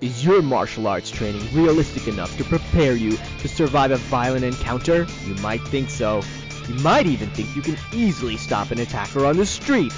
Is 0.00 0.24
your 0.24 0.40
martial 0.40 0.86
arts 0.86 1.10
training 1.10 1.46
realistic 1.52 2.08
enough 2.08 2.34
to 2.38 2.44
prepare 2.44 2.94
you 2.94 3.18
to 3.40 3.48
survive 3.48 3.90
a 3.90 3.96
violent 3.96 4.44
encounter? 4.46 5.06
You 5.26 5.34
might 5.42 5.60
think 5.64 5.90
so. 5.90 6.22
You 6.66 6.74
might 6.76 7.06
even 7.06 7.28
think 7.30 7.54
you 7.54 7.60
can 7.60 7.76
easily 7.92 8.38
stop 8.38 8.70
an 8.70 8.80
attacker 8.80 9.26
on 9.26 9.36
the 9.36 9.44
street. 9.44 9.92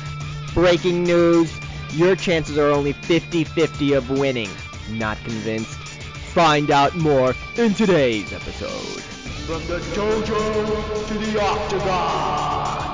Breaking 0.54 1.04
news! 1.04 1.56
Your 1.92 2.16
chances 2.16 2.58
are 2.58 2.72
only 2.72 2.94
50-50 2.94 3.96
of 3.96 4.10
winning. 4.10 4.50
Not 4.90 5.18
convinced? 5.18 5.78
Find 5.78 6.72
out 6.72 6.96
more 6.96 7.36
in 7.56 7.72
today's 7.74 8.32
episode. 8.32 9.02
From 9.46 9.64
the 9.68 9.78
dojo 9.94 11.06
to 11.06 11.14
the 11.14 11.40
octagon, 11.40 12.88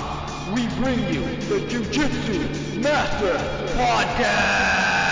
we 0.54 0.66
bring 0.76 0.98
you 1.14 1.22
the 1.46 1.60
Jujitsu 1.68 2.82
Master 2.82 3.38
Podcast. 3.78 5.07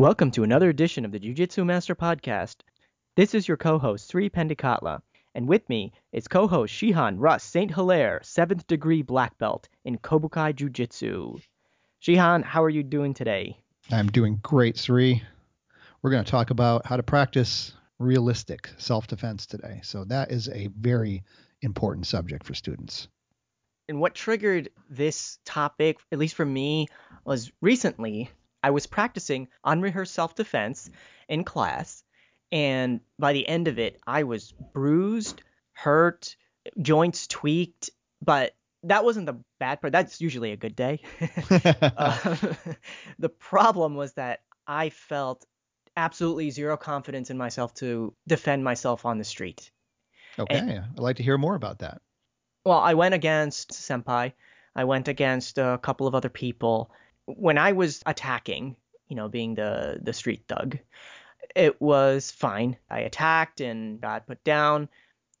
Welcome 0.00 0.30
to 0.30 0.44
another 0.44 0.70
edition 0.70 1.04
of 1.04 1.12
the 1.12 1.20
Jujitsu 1.20 1.66
Master 1.66 1.94
Podcast. 1.94 2.62
This 3.16 3.34
is 3.34 3.46
your 3.46 3.58
co-host 3.58 4.10
Sri 4.10 4.30
Pendikatla, 4.30 5.02
and 5.34 5.46
with 5.46 5.68
me 5.68 5.92
is 6.10 6.26
co-host 6.26 6.72
Shihan 6.72 7.16
Russ 7.18 7.44
St. 7.44 7.70
Hilaire, 7.70 8.22
7th 8.24 8.66
degree 8.66 9.02
black 9.02 9.36
belt 9.36 9.68
in 9.84 9.98
Kobukai 9.98 10.54
Jujitsu. 10.54 11.42
Shihan, 12.02 12.42
how 12.42 12.64
are 12.64 12.70
you 12.70 12.82
doing 12.82 13.12
today? 13.12 13.58
I'm 13.90 14.06
doing 14.06 14.40
great, 14.42 14.78
Sri. 14.78 15.22
We're 16.00 16.12
going 16.12 16.24
to 16.24 16.30
talk 16.30 16.48
about 16.48 16.86
how 16.86 16.96
to 16.96 17.02
practice 17.02 17.74
realistic 17.98 18.70
self-defense 18.78 19.44
today. 19.44 19.80
So 19.82 20.04
that 20.04 20.32
is 20.32 20.48
a 20.48 20.70
very 20.78 21.24
important 21.60 22.06
subject 22.06 22.46
for 22.46 22.54
students. 22.54 23.06
And 23.86 24.00
what 24.00 24.14
triggered 24.14 24.70
this 24.88 25.38
topic, 25.44 25.98
at 26.10 26.18
least 26.18 26.36
for 26.36 26.46
me, 26.46 26.88
was 27.26 27.52
recently 27.60 28.30
I 28.62 28.70
was 28.70 28.86
practicing 28.86 29.48
unrehearsed 29.64 30.14
self 30.14 30.34
defense 30.34 30.90
in 31.28 31.44
class, 31.44 32.04
and 32.52 33.00
by 33.18 33.32
the 33.32 33.46
end 33.46 33.68
of 33.68 33.78
it, 33.78 34.00
I 34.06 34.24
was 34.24 34.52
bruised, 34.72 35.42
hurt, 35.72 36.36
joints 36.80 37.26
tweaked, 37.26 37.90
but 38.22 38.54
that 38.84 39.04
wasn't 39.04 39.26
the 39.26 39.38
bad 39.58 39.80
part. 39.80 39.92
That's 39.92 40.20
usually 40.20 40.52
a 40.52 40.56
good 40.56 40.76
day. 40.76 41.00
uh, 41.20 42.36
the 43.18 43.28
problem 43.28 43.94
was 43.94 44.12
that 44.14 44.40
I 44.66 44.90
felt 44.90 45.46
absolutely 45.96 46.50
zero 46.50 46.76
confidence 46.76 47.30
in 47.30 47.38
myself 47.38 47.74
to 47.74 48.14
defend 48.26 48.64
myself 48.64 49.04
on 49.04 49.18
the 49.18 49.24
street. 49.24 49.70
Okay, 50.38 50.58
and, 50.58 50.70
I'd 50.70 50.98
like 50.98 51.16
to 51.16 51.22
hear 51.22 51.38
more 51.38 51.54
about 51.54 51.80
that. 51.80 52.00
Well, 52.64 52.78
I 52.78 52.94
went 52.94 53.14
against 53.14 53.72
Senpai. 53.72 54.32
I 54.76 54.84
went 54.84 55.08
against 55.08 55.58
a 55.58 55.78
couple 55.82 56.06
of 56.06 56.14
other 56.14 56.28
people, 56.28 56.92
when 57.36 57.58
I 57.58 57.72
was 57.72 58.02
attacking, 58.06 58.76
you 59.08 59.16
know, 59.16 59.28
being 59.28 59.54
the 59.54 59.98
the 60.02 60.12
street 60.12 60.44
thug, 60.48 60.78
it 61.54 61.80
was 61.80 62.30
fine. 62.30 62.76
I 62.88 63.00
attacked 63.00 63.60
and 63.60 64.00
got 64.00 64.26
put 64.26 64.42
down, 64.44 64.88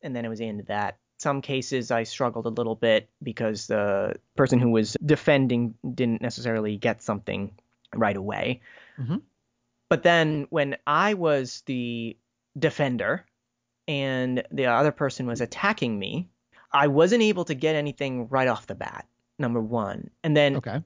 and 0.02 0.14
then 0.14 0.24
it 0.24 0.28
was 0.28 0.38
the 0.38 0.48
end 0.48 0.60
of 0.60 0.66
that. 0.66 0.98
Some 1.18 1.42
cases 1.42 1.90
I 1.90 2.04
struggled 2.04 2.46
a 2.46 2.50
little 2.50 2.74
bit 2.74 3.08
because 3.22 3.66
the 3.66 4.14
person 4.36 4.58
who 4.58 4.70
was 4.70 4.96
defending 5.04 5.74
didn't 5.94 6.22
necessarily 6.22 6.76
get 6.76 7.02
something 7.02 7.52
right 7.94 8.16
away. 8.16 8.62
Mm-hmm. 8.98 9.18
But 9.90 10.02
then 10.02 10.46
when 10.50 10.76
I 10.86 11.14
was 11.14 11.62
the 11.66 12.16
defender 12.58 13.26
and 13.86 14.44
the 14.50 14.66
other 14.66 14.92
person 14.92 15.26
was 15.26 15.40
attacking 15.40 15.98
me, 15.98 16.30
I 16.72 16.86
wasn't 16.86 17.22
able 17.22 17.44
to 17.46 17.54
get 17.54 17.74
anything 17.74 18.28
right 18.28 18.48
off 18.48 18.66
the 18.66 18.74
bat. 18.74 19.06
Number 19.38 19.60
one, 19.60 20.10
and 20.22 20.36
then 20.36 20.56
okay 20.56 20.82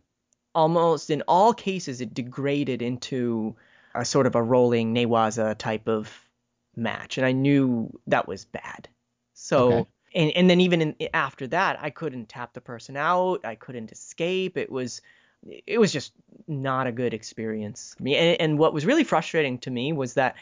almost 0.55 1.10
in 1.10 1.22
all 1.28 1.55
cases 1.55 2.00
it 2.00 2.14
degraded 2.14 2.83
into 2.83 3.56
a 3.94 4.05
sort 4.05 4.27
of 4.27 4.34
a 4.34 4.42
rolling 4.42 4.94
Newaza 4.94 5.56
type 5.56 5.88
of 5.88 6.10
match, 6.77 7.19
and 7.19 7.27
I 7.27 7.33
knew 7.33 7.91
that 8.06 8.28
was 8.28 8.44
bad. 8.44 8.88
So. 9.34 9.72
Okay. 9.72 9.88
And, 10.16 10.30
and 10.36 10.48
then 10.48 10.60
even 10.60 10.80
in, 10.80 11.08
after 11.12 11.48
that, 11.48 11.82
I 11.82 11.91
couldn't 11.91 12.28
tap 12.28 12.53
the 12.53 12.60
person 12.60 12.97
out. 12.97 13.44
I 13.44 13.56
couldn't 13.56 13.91
escape. 13.91 14.56
It 14.56 14.70
was 14.70 15.03
it 15.66 15.78
was 15.78 15.93
just 15.93 16.12
not 16.47 16.87
a 16.87 16.93
good 16.93 17.14
experience 17.14 17.94
for 17.97 18.03
me. 18.04 18.16
And, 18.16 18.41
and, 18.41 18.59
what 18.59 18.72
was 18.72 18.87
really 18.87 19.04
frustrating 19.04 19.59
to 19.59 19.70
me 19.70 19.93
was 19.93 20.14
that 20.14 20.37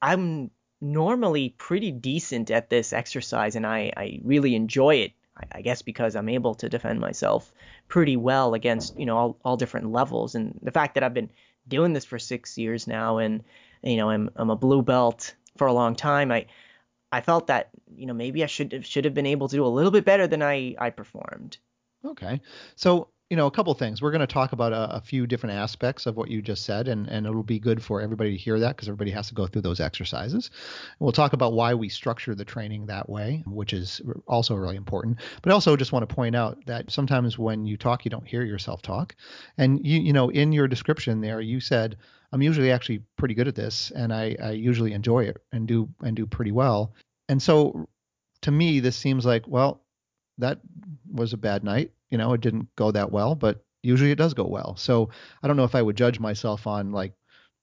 I'm 0.00 0.50
normally 0.80 1.50
pretty 1.50 1.90
decent 1.90 2.50
at 2.50 2.70
this 2.70 2.92
exercise 2.92 3.56
and 3.56 3.66
I, 3.66 3.92
I 3.96 4.20
really 4.22 4.54
enjoy 4.54 4.96
it. 4.96 5.12
I, 5.52 5.60
guess 5.60 5.82
because 5.82 6.16
I'm 6.16 6.28
able 6.28 6.54
to 6.56 6.68
defend 6.68 7.00
myself 7.00 7.52
pretty 7.88 8.16
well 8.16 8.54
against 8.54 8.98
you 8.98 9.06
know 9.06 9.16
all, 9.16 9.38
all 9.44 9.56
different 9.56 9.92
levels 9.92 10.34
and 10.34 10.58
the 10.62 10.70
fact 10.70 10.94
that 10.94 11.02
I've 11.02 11.14
been 11.14 11.30
doing 11.68 11.92
this 11.92 12.04
for 12.04 12.18
six 12.18 12.56
years 12.56 12.86
now 12.86 13.18
and 13.18 13.44
you 13.82 13.96
know 13.96 14.10
I'm 14.10 14.30
I'm 14.36 14.50
a 14.50 14.56
blue 14.56 14.82
belt 14.82 15.34
for 15.56 15.66
a 15.66 15.72
long 15.72 15.94
time 15.94 16.32
I 16.32 16.46
I 17.12 17.20
felt 17.20 17.48
that 17.48 17.70
you 17.94 18.06
know 18.06 18.14
maybe 18.14 18.42
I 18.42 18.46
should 18.46 18.72
have, 18.72 18.86
should 18.86 19.04
have 19.04 19.14
been 19.14 19.26
able 19.26 19.48
to 19.48 19.56
do 19.56 19.64
a 19.64 19.68
little 19.68 19.90
bit 19.92 20.04
better 20.04 20.26
than 20.26 20.42
I 20.42 20.74
I 20.78 20.90
performed. 20.90 21.58
Okay, 22.04 22.40
so 22.76 23.08
you 23.28 23.36
know, 23.36 23.46
a 23.46 23.50
couple 23.50 23.74
things. 23.74 24.00
We're 24.00 24.12
going 24.12 24.20
to 24.20 24.26
talk 24.26 24.52
about 24.52 24.72
a, 24.72 24.96
a, 24.96 25.00
few 25.00 25.26
different 25.26 25.56
aspects 25.56 26.06
of 26.06 26.16
what 26.16 26.30
you 26.30 26.40
just 26.40 26.64
said, 26.64 26.86
and, 26.86 27.08
and 27.08 27.26
it'll 27.26 27.42
be 27.42 27.58
good 27.58 27.82
for 27.82 28.00
everybody 28.00 28.30
to 28.30 28.36
hear 28.36 28.60
that 28.60 28.76
because 28.76 28.88
everybody 28.88 29.10
has 29.10 29.26
to 29.28 29.34
go 29.34 29.48
through 29.48 29.62
those 29.62 29.80
exercises. 29.80 30.50
And 30.54 31.00
we'll 31.00 31.12
talk 31.12 31.32
about 31.32 31.52
why 31.52 31.74
we 31.74 31.88
structure 31.88 32.36
the 32.36 32.44
training 32.44 32.86
that 32.86 33.08
way, 33.08 33.42
which 33.46 33.72
is 33.72 34.00
also 34.28 34.54
really 34.54 34.76
important. 34.76 35.18
But 35.42 35.52
also 35.52 35.76
just 35.76 35.92
want 35.92 36.08
to 36.08 36.14
point 36.14 36.36
out 36.36 36.64
that 36.66 36.90
sometimes 36.92 37.36
when 37.36 37.66
you 37.66 37.76
talk, 37.76 38.04
you 38.04 38.10
don't 38.10 38.26
hear 38.26 38.44
yourself 38.44 38.80
talk. 38.80 39.16
And 39.58 39.84
you, 39.84 40.00
you 40.00 40.12
know, 40.12 40.28
in 40.28 40.52
your 40.52 40.68
description 40.68 41.20
there, 41.20 41.40
you 41.40 41.58
said, 41.58 41.96
I'm 42.30 42.42
usually 42.42 42.70
actually 42.70 43.02
pretty 43.16 43.34
good 43.34 43.48
at 43.48 43.56
this, 43.56 43.90
and 43.90 44.12
I, 44.12 44.36
I 44.40 44.50
usually 44.52 44.92
enjoy 44.92 45.24
it 45.24 45.38
and 45.52 45.66
do 45.66 45.88
and 46.02 46.14
do 46.14 46.26
pretty 46.26 46.52
well. 46.52 46.92
And 47.28 47.42
so, 47.42 47.88
to 48.42 48.50
me, 48.52 48.78
this 48.80 48.96
seems 48.96 49.26
like 49.26 49.48
well, 49.48 49.82
that 50.38 50.60
was 51.12 51.32
a 51.32 51.36
bad 51.36 51.64
night 51.64 51.92
you 52.10 52.18
know, 52.18 52.32
it 52.32 52.40
didn't 52.40 52.68
go 52.76 52.90
that 52.90 53.12
well, 53.12 53.34
but 53.34 53.64
usually 53.82 54.10
it 54.10 54.18
does 54.18 54.34
go 54.34 54.46
well. 54.46 54.76
So 54.76 55.10
I 55.42 55.48
don't 55.48 55.56
know 55.56 55.64
if 55.64 55.74
I 55.74 55.82
would 55.82 55.96
judge 55.96 56.20
myself 56.20 56.66
on 56.66 56.92
like 56.92 57.12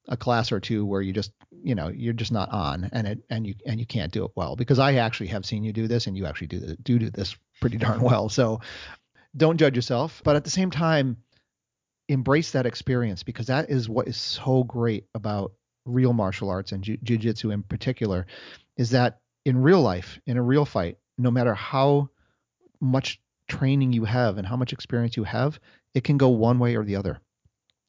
a 0.09 0.17
class 0.17 0.51
or 0.51 0.59
two 0.59 0.85
where 0.85 1.01
you 1.01 1.13
just 1.13 1.31
you 1.63 1.75
know 1.75 1.87
you're 1.87 2.13
just 2.13 2.31
not 2.31 2.51
on 2.51 2.89
and 2.91 3.07
it 3.07 3.19
and 3.29 3.47
you 3.47 3.55
and 3.65 3.79
you 3.79 3.85
can't 3.85 4.11
do 4.11 4.25
it 4.25 4.31
well 4.35 4.55
because 4.55 4.79
I 4.79 4.95
actually 4.95 5.27
have 5.27 5.45
seen 5.45 5.63
you 5.63 5.71
do 5.71 5.87
this 5.87 6.07
and 6.07 6.17
you 6.17 6.25
actually 6.25 6.47
do 6.47 6.75
do 6.81 6.99
do 6.99 7.09
this 7.09 7.35
pretty 7.61 7.77
darn 7.77 8.01
well. 8.01 8.29
So 8.29 8.59
don't 9.35 9.57
judge 9.57 9.75
yourself, 9.75 10.21
but 10.23 10.35
at 10.35 10.43
the 10.43 10.49
same 10.49 10.71
time 10.71 11.17
embrace 12.09 12.51
that 12.51 12.65
experience 12.65 13.23
because 13.23 13.47
that 13.47 13.69
is 13.69 13.87
what 13.87 14.07
is 14.07 14.17
so 14.17 14.63
great 14.65 15.05
about 15.15 15.53
real 15.85 16.13
martial 16.13 16.49
arts 16.49 16.71
and 16.71 16.83
jiu-jitsu 16.83 17.51
in 17.51 17.63
particular 17.63 18.25
is 18.77 18.91
that 18.91 19.19
in 19.45 19.61
real 19.61 19.81
life 19.81 20.19
in 20.25 20.37
a 20.37 20.41
real 20.41 20.65
fight 20.65 20.97
no 21.17 21.31
matter 21.31 21.53
how 21.53 22.09
much 22.81 23.21
training 23.57 23.93
you 23.93 24.05
have 24.05 24.37
and 24.37 24.47
how 24.47 24.57
much 24.57 24.73
experience 24.73 25.15
you 25.15 25.23
have, 25.23 25.59
it 25.93 26.03
can 26.03 26.17
go 26.17 26.29
one 26.29 26.59
way 26.59 26.75
or 26.75 26.83
the 26.83 26.95
other. 26.95 27.19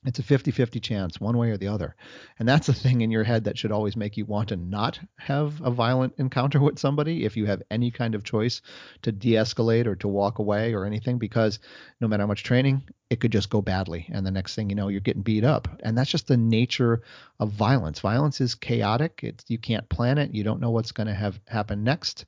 It's 0.06 0.19
a 0.19 0.22
50 0.22 0.50
50 0.50 0.80
chance, 0.80 1.19
one 1.19 1.38
way 1.38 1.50
or 1.50 1.56
the 1.56 1.69
other. 1.69 1.97
And 2.38 2.47
that's 2.47 2.66
the 2.66 2.75
thing 2.75 3.00
in 3.00 3.10
your 3.10 3.25
head 3.25 3.44
that 3.44 3.56
should 3.56 3.72
always 3.72 3.97
make 3.97 4.19
you 4.19 4.26
want 4.26 4.50
to 4.50 4.56
not 4.56 5.00
have 5.16 5.62
a 5.62 5.70
violent 5.70 6.12
encounter 6.19 6.60
with 6.60 6.78
somebody 6.78 7.25
if 7.25 7.38
you 7.38 7.47
have 7.47 7.62
any 7.70 7.91
kind 7.91 8.14
of 8.14 8.22
choice 8.22 8.60
to 9.00 9.12
de 9.12 9.32
escalate 9.32 9.86
or 9.86 9.97
to 9.97 10.08
walk 10.08 10.38
away 10.38 10.75
or 10.75 10.84
anything, 10.84 11.19
because 11.19 11.58
no 12.02 12.08
matter 12.08 12.22
how 12.22 12.26
much 12.26 12.42
training, 12.42 12.82
it 13.08 13.20
could 13.20 13.32
just 13.32 13.48
go 13.48 13.62
badly. 13.62 14.06
And 14.12 14.26
the 14.26 14.31
next 14.31 14.54
thing 14.54 14.69
you 14.69 14.76
know, 14.76 14.88
you're 14.88 15.00
getting 15.00 15.22
beat 15.22 15.44
up. 15.44 15.69
And 15.82 15.96
that's 15.96 16.10
just 16.10 16.26
the 16.26 16.36
nature 16.36 17.00
of 17.41 17.52
violence. 17.52 18.00
Violence 18.00 18.42
is 18.42 18.54
chaotic, 18.54 19.20
it's, 19.22 19.44
you 19.48 19.58
can't 19.58 19.88
plan 19.88 20.19
it, 20.19 20.34
you 20.34 20.44
don't 20.44 20.60
know 20.60 20.70
what's 20.70 20.92
going 20.92 21.06
to 21.06 21.14
have 21.14 21.41
happen 21.48 21.82
next. 21.82 22.26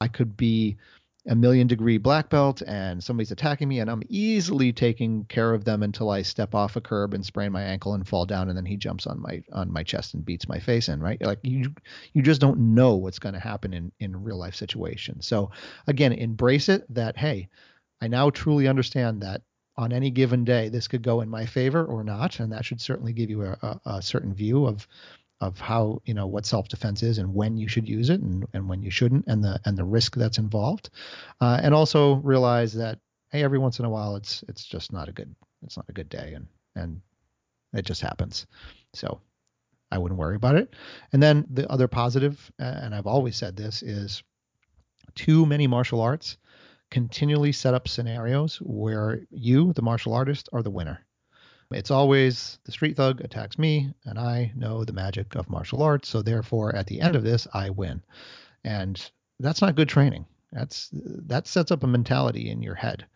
I 0.00 0.06
could 0.06 0.36
be 0.36 0.76
a 1.28 1.34
million 1.34 1.66
degree 1.66 1.98
black 1.98 2.30
belt 2.30 2.62
and 2.66 3.02
somebody's 3.02 3.32
attacking 3.32 3.68
me 3.68 3.80
and 3.80 3.90
I'm 3.90 4.02
easily 4.08 4.72
taking 4.72 5.24
care 5.24 5.54
of 5.54 5.64
them 5.64 5.82
until 5.82 6.10
I 6.10 6.22
step 6.22 6.54
off 6.54 6.76
a 6.76 6.80
curb 6.80 7.14
and 7.14 7.24
sprain 7.24 7.52
my 7.52 7.62
ankle 7.62 7.94
and 7.94 8.06
fall 8.06 8.26
down 8.26 8.48
and 8.48 8.56
then 8.56 8.64
he 8.64 8.76
jumps 8.76 9.06
on 9.06 9.20
my 9.20 9.42
on 9.52 9.72
my 9.72 9.82
chest 9.82 10.14
and 10.14 10.24
beats 10.24 10.48
my 10.48 10.60
face 10.60 10.88
in, 10.88 11.00
right? 11.00 11.20
Like 11.20 11.40
you 11.42 11.74
you 12.12 12.22
just 12.22 12.40
don't 12.40 12.74
know 12.74 12.94
what's 12.96 13.18
going 13.18 13.34
to 13.34 13.40
happen 13.40 13.74
in 13.74 13.92
in 13.98 14.22
real 14.22 14.38
life 14.38 14.54
situations. 14.54 15.26
So 15.26 15.50
again, 15.86 16.12
embrace 16.12 16.68
it 16.68 16.84
that 16.94 17.16
hey, 17.16 17.48
I 18.00 18.08
now 18.08 18.30
truly 18.30 18.68
understand 18.68 19.22
that 19.22 19.42
on 19.76 19.92
any 19.92 20.10
given 20.10 20.44
day 20.44 20.68
this 20.68 20.88
could 20.88 21.02
go 21.02 21.20
in 21.20 21.28
my 21.28 21.44
favor 21.44 21.84
or 21.84 22.04
not 22.04 22.40
and 22.40 22.52
that 22.52 22.64
should 22.64 22.80
certainly 22.80 23.12
give 23.12 23.30
you 23.30 23.42
a, 23.42 23.58
a, 23.62 23.80
a 23.96 24.02
certain 24.02 24.32
view 24.32 24.64
of 24.66 24.86
of 25.40 25.58
how 25.58 26.00
you 26.04 26.14
know 26.14 26.26
what 26.26 26.46
self-defense 26.46 27.02
is 27.02 27.18
and 27.18 27.34
when 27.34 27.56
you 27.56 27.68
should 27.68 27.88
use 27.88 28.08
it 28.10 28.20
and, 28.20 28.46
and 28.54 28.68
when 28.68 28.82
you 28.82 28.90
shouldn't 28.90 29.26
and 29.26 29.44
the 29.44 29.60
and 29.64 29.76
the 29.76 29.84
risk 29.84 30.16
that's 30.16 30.38
involved. 30.38 30.90
Uh, 31.40 31.60
and 31.62 31.74
also 31.74 32.14
realize 32.16 32.72
that 32.74 32.98
hey 33.30 33.42
every 33.42 33.58
once 33.58 33.78
in 33.78 33.84
a 33.84 33.90
while 33.90 34.16
it's 34.16 34.42
it's 34.48 34.64
just 34.64 34.92
not 34.92 35.08
a 35.08 35.12
good 35.12 35.34
it's 35.62 35.76
not 35.76 35.88
a 35.88 35.92
good 35.92 36.08
day 36.08 36.32
and 36.34 36.46
and 36.74 37.00
it 37.74 37.84
just 37.84 38.00
happens. 38.00 38.46
So 38.94 39.20
i 39.92 39.98
wouldn't 39.98 40.18
worry 40.18 40.36
about 40.36 40.56
it. 40.56 40.74
And 41.12 41.22
then 41.22 41.46
the 41.50 41.70
other 41.70 41.88
positive 41.88 42.50
and 42.58 42.94
i've 42.94 43.06
always 43.06 43.36
said 43.36 43.56
this 43.56 43.82
is 43.82 44.22
too 45.14 45.46
many 45.46 45.66
martial 45.66 46.00
arts 46.00 46.36
continually 46.90 47.52
set 47.52 47.74
up 47.74 47.88
scenarios 47.88 48.58
where 48.62 49.20
you 49.30 49.72
the 49.72 49.82
martial 49.82 50.12
artist 50.14 50.48
are 50.52 50.62
the 50.62 50.70
winner 50.70 51.05
It's 51.70 51.90
always 51.90 52.58
the 52.64 52.72
street 52.72 52.96
thug 52.96 53.20
attacks 53.20 53.58
me, 53.58 53.92
and 54.04 54.18
I 54.18 54.52
know 54.54 54.84
the 54.84 54.92
magic 54.92 55.34
of 55.34 55.50
martial 55.50 55.82
arts. 55.82 56.08
So 56.08 56.22
therefore, 56.22 56.74
at 56.74 56.86
the 56.86 57.00
end 57.00 57.16
of 57.16 57.24
this, 57.24 57.46
I 57.52 57.70
win. 57.70 58.02
And 58.64 59.10
that's 59.40 59.62
not 59.62 59.74
good 59.74 59.88
training. 59.88 60.26
That's 60.52 60.88
that 60.92 61.46
sets 61.46 61.70
up 61.70 61.82
a 61.82 61.88
mentality 61.88 62.50
in 62.50 62.62
your 62.62 62.76
head, 62.76 63.06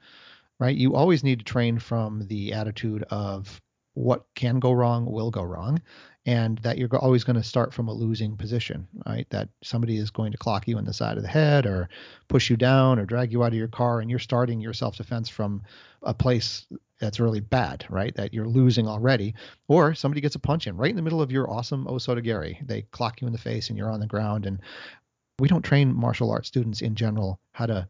right? 0.58 0.76
You 0.76 0.94
always 0.94 1.23
need 1.23 1.38
to 1.38 1.44
train 1.44 1.79
from 1.79 2.26
the 2.26 2.52
attitude 2.52 3.05
of 3.05 3.61
what 3.94 4.25
can 4.35 4.61
go 4.61 4.73
wrong 4.73 5.06
will 5.06 5.31
go 5.31 5.43
wrong, 5.43 5.81
and 6.26 6.58
that 6.58 6.79
you're 6.79 6.94
always 6.97 7.25
going 7.25 7.37
to 7.37 7.43
start 7.43 7.73
from 7.73 7.88
a 7.88 7.93
losing 7.93 8.37
position, 8.37 8.87
right? 9.06 9.26
That 9.31 9.49
somebody 9.62 9.97
is 9.97 10.11
going 10.11 10.32
to 10.32 10.38
clock 10.38 10.69
you 10.69 10.79
in 10.79 10.85
the 10.85 10.93
side 10.93 11.17
of 11.17 11.23
the 11.23 11.29
head 11.29 11.67
or 11.67 11.88
push 12.29 12.50
you 12.50 12.56
down 12.56 12.99
or 12.99 13.06
drag 13.06 13.32
you 13.32 13.43
out 13.43 13.52
of 13.52 13.58
your 13.58 13.69
car, 13.69 14.00
and 14.00 14.11
you're 14.11 14.19
starting 14.19 14.61
your 14.61 14.75
self 14.75 14.97
defense 14.97 15.29
from 15.29 15.62
a 16.02 16.14
place 16.14 16.67
that's 17.00 17.19
really 17.19 17.41
bad, 17.41 17.87
right? 17.88 18.14
That 18.14 18.32
you're 18.32 18.47
losing 18.47 18.87
already. 18.87 19.35
Or 19.69 19.94
somebody 19.94 20.20
gets 20.20 20.35
a 20.35 20.41
punch 20.41 20.67
in 20.67 20.76
right 20.76 20.91
in 20.91 20.97
the 20.97 21.02
middle 21.02 21.23
of 21.23 21.32
your 21.32 21.50
awesome 21.50 21.87
Osotogari. 21.87 22.64
They 22.67 22.82
clock 22.82 23.20
you 23.20 23.26
in 23.26 23.32
the 23.32 23.38
face 23.38 23.69
and 23.69 23.79
you're 23.79 23.91
on 23.91 24.00
the 24.00 24.06
ground. 24.06 24.47
And 24.47 24.61
we 25.38 25.49
don't 25.49 25.62
train 25.62 25.94
martial 25.94 26.31
arts 26.31 26.49
students 26.49 26.82
in 26.82 26.94
general 26.94 27.41
how 27.52 27.67
to 27.67 27.88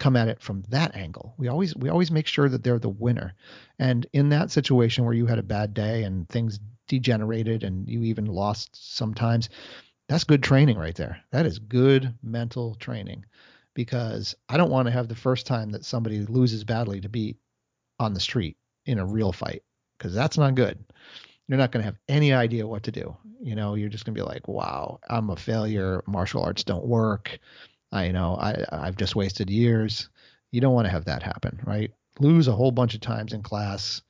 come 0.00 0.16
at 0.16 0.28
it 0.28 0.40
from 0.40 0.62
that 0.68 0.96
angle. 0.96 1.34
We 1.36 1.48
always 1.48 1.76
we 1.76 1.88
always 1.88 2.10
make 2.10 2.26
sure 2.26 2.48
that 2.48 2.62
they're 2.62 2.78
the 2.78 2.88
winner. 2.88 3.34
And 3.78 4.06
in 4.12 4.28
that 4.30 4.50
situation 4.50 5.04
where 5.04 5.14
you 5.14 5.26
had 5.26 5.38
a 5.38 5.42
bad 5.42 5.74
day 5.74 6.04
and 6.04 6.28
things 6.28 6.60
degenerated 6.88 7.64
and 7.64 7.88
you 7.88 8.02
even 8.04 8.26
lost 8.26 8.96
sometimes, 8.96 9.48
that's 10.08 10.24
good 10.24 10.42
training 10.42 10.78
right 10.78 10.94
there. 10.94 11.20
That 11.32 11.46
is 11.46 11.58
good 11.58 12.14
mental 12.22 12.74
training 12.76 13.24
because 13.74 14.34
I 14.48 14.56
don't 14.56 14.70
want 14.70 14.86
to 14.86 14.92
have 14.92 15.08
the 15.08 15.14
first 15.14 15.46
time 15.46 15.70
that 15.70 15.84
somebody 15.84 16.20
loses 16.20 16.64
badly 16.64 17.00
to 17.00 17.08
be 17.08 17.36
on 17.98 18.14
the 18.14 18.20
street 18.20 18.56
in 18.86 18.98
a 18.98 19.06
real 19.06 19.32
fight 19.32 19.62
because 19.98 20.14
that's 20.14 20.38
not 20.38 20.54
good. 20.54 20.84
You're 21.48 21.58
not 21.58 21.72
going 21.72 21.82
to 21.82 21.86
have 21.86 21.98
any 22.08 22.32
idea 22.32 22.66
what 22.66 22.84
to 22.84 22.92
do. 22.92 23.16
You 23.40 23.54
know, 23.54 23.74
you're 23.74 23.90
just 23.90 24.04
going 24.04 24.14
to 24.14 24.20
be 24.20 24.26
like, 24.26 24.48
"Wow, 24.48 25.00
I'm 25.08 25.30
a 25.30 25.36
failure. 25.36 26.02
Martial 26.06 26.42
arts 26.42 26.64
don't 26.64 26.86
work. 26.86 27.38
I 27.92 28.06
you 28.06 28.12
know, 28.12 28.36
I 28.36 28.64
I've 28.72 28.96
just 28.96 29.16
wasted 29.16 29.50
years." 29.50 30.08
You 30.52 30.60
don't 30.60 30.72
want 30.74 30.86
to 30.86 30.92
have 30.92 31.06
that 31.06 31.22
happen, 31.22 31.60
right? 31.64 31.90
Lose 32.20 32.46
a 32.46 32.52
whole 32.52 32.70
bunch 32.70 32.94
of 32.94 33.00
times 33.00 33.32
in 33.32 33.42
class, 33.42 34.02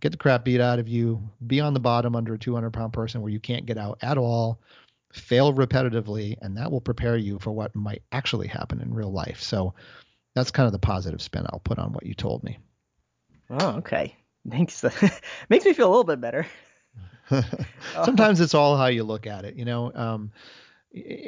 get 0.00 0.12
the 0.12 0.18
crap 0.18 0.44
beat 0.44 0.60
out 0.60 0.78
of 0.78 0.86
you, 0.86 1.30
be 1.46 1.60
on 1.60 1.72
the 1.72 1.80
bottom 1.80 2.14
under 2.14 2.34
a 2.34 2.38
200 2.38 2.70
pound 2.72 2.92
person 2.92 3.22
where 3.22 3.32
you 3.32 3.40
can't 3.40 3.64
get 3.64 3.78
out 3.78 3.98
at 4.02 4.18
all, 4.18 4.60
fail 5.12 5.54
repetitively, 5.54 6.36
and 6.42 6.56
that 6.58 6.70
will 6.70 6.82
prepare 6.82 7.16
you 7.16 7.38
for 7.38 7.50
what 7.50 7.74
might 7.74 8.02
actually 8.12 8.48
happen 8.48 8.82
in 8.82 8.92
real 8.92 9.10
life. 9.10 9.40
So 9.40 9.72
that's 10.34 10.50
kind 10.50 10.66
of 10.66 10.72
the 10.72 10.78
positive 10.78 11.22
spin 11.22 11.46
I'll 11.48 11.60
put 11.60 11.78
on 11.78 11.92
what 11.92 12.06
you 12.06 12.14
told 12.14 12.44
me. 12.44 12.58
Oh, 13.50 13.76
okay. 13.78 14.14
Thanks. 14.50 14.84
Makes 15.48 15.64
me 15.64 15.72
feel 15.72 15.88
a 15.88 15.90
little 15.90 16.04
bit 16.04 16.20
better. 16.20 16.46
Sometimes 18.04 18.40
it's 18.40 18.54
all 18.54 18.76
how 18.76 18.86
you 18.86 19.04
look 19.04 19.26
at 19.26 19.44
it. 19.44 19.56
You 19.56 19.64
know, 19.64 19.92
um, 19.94 20.32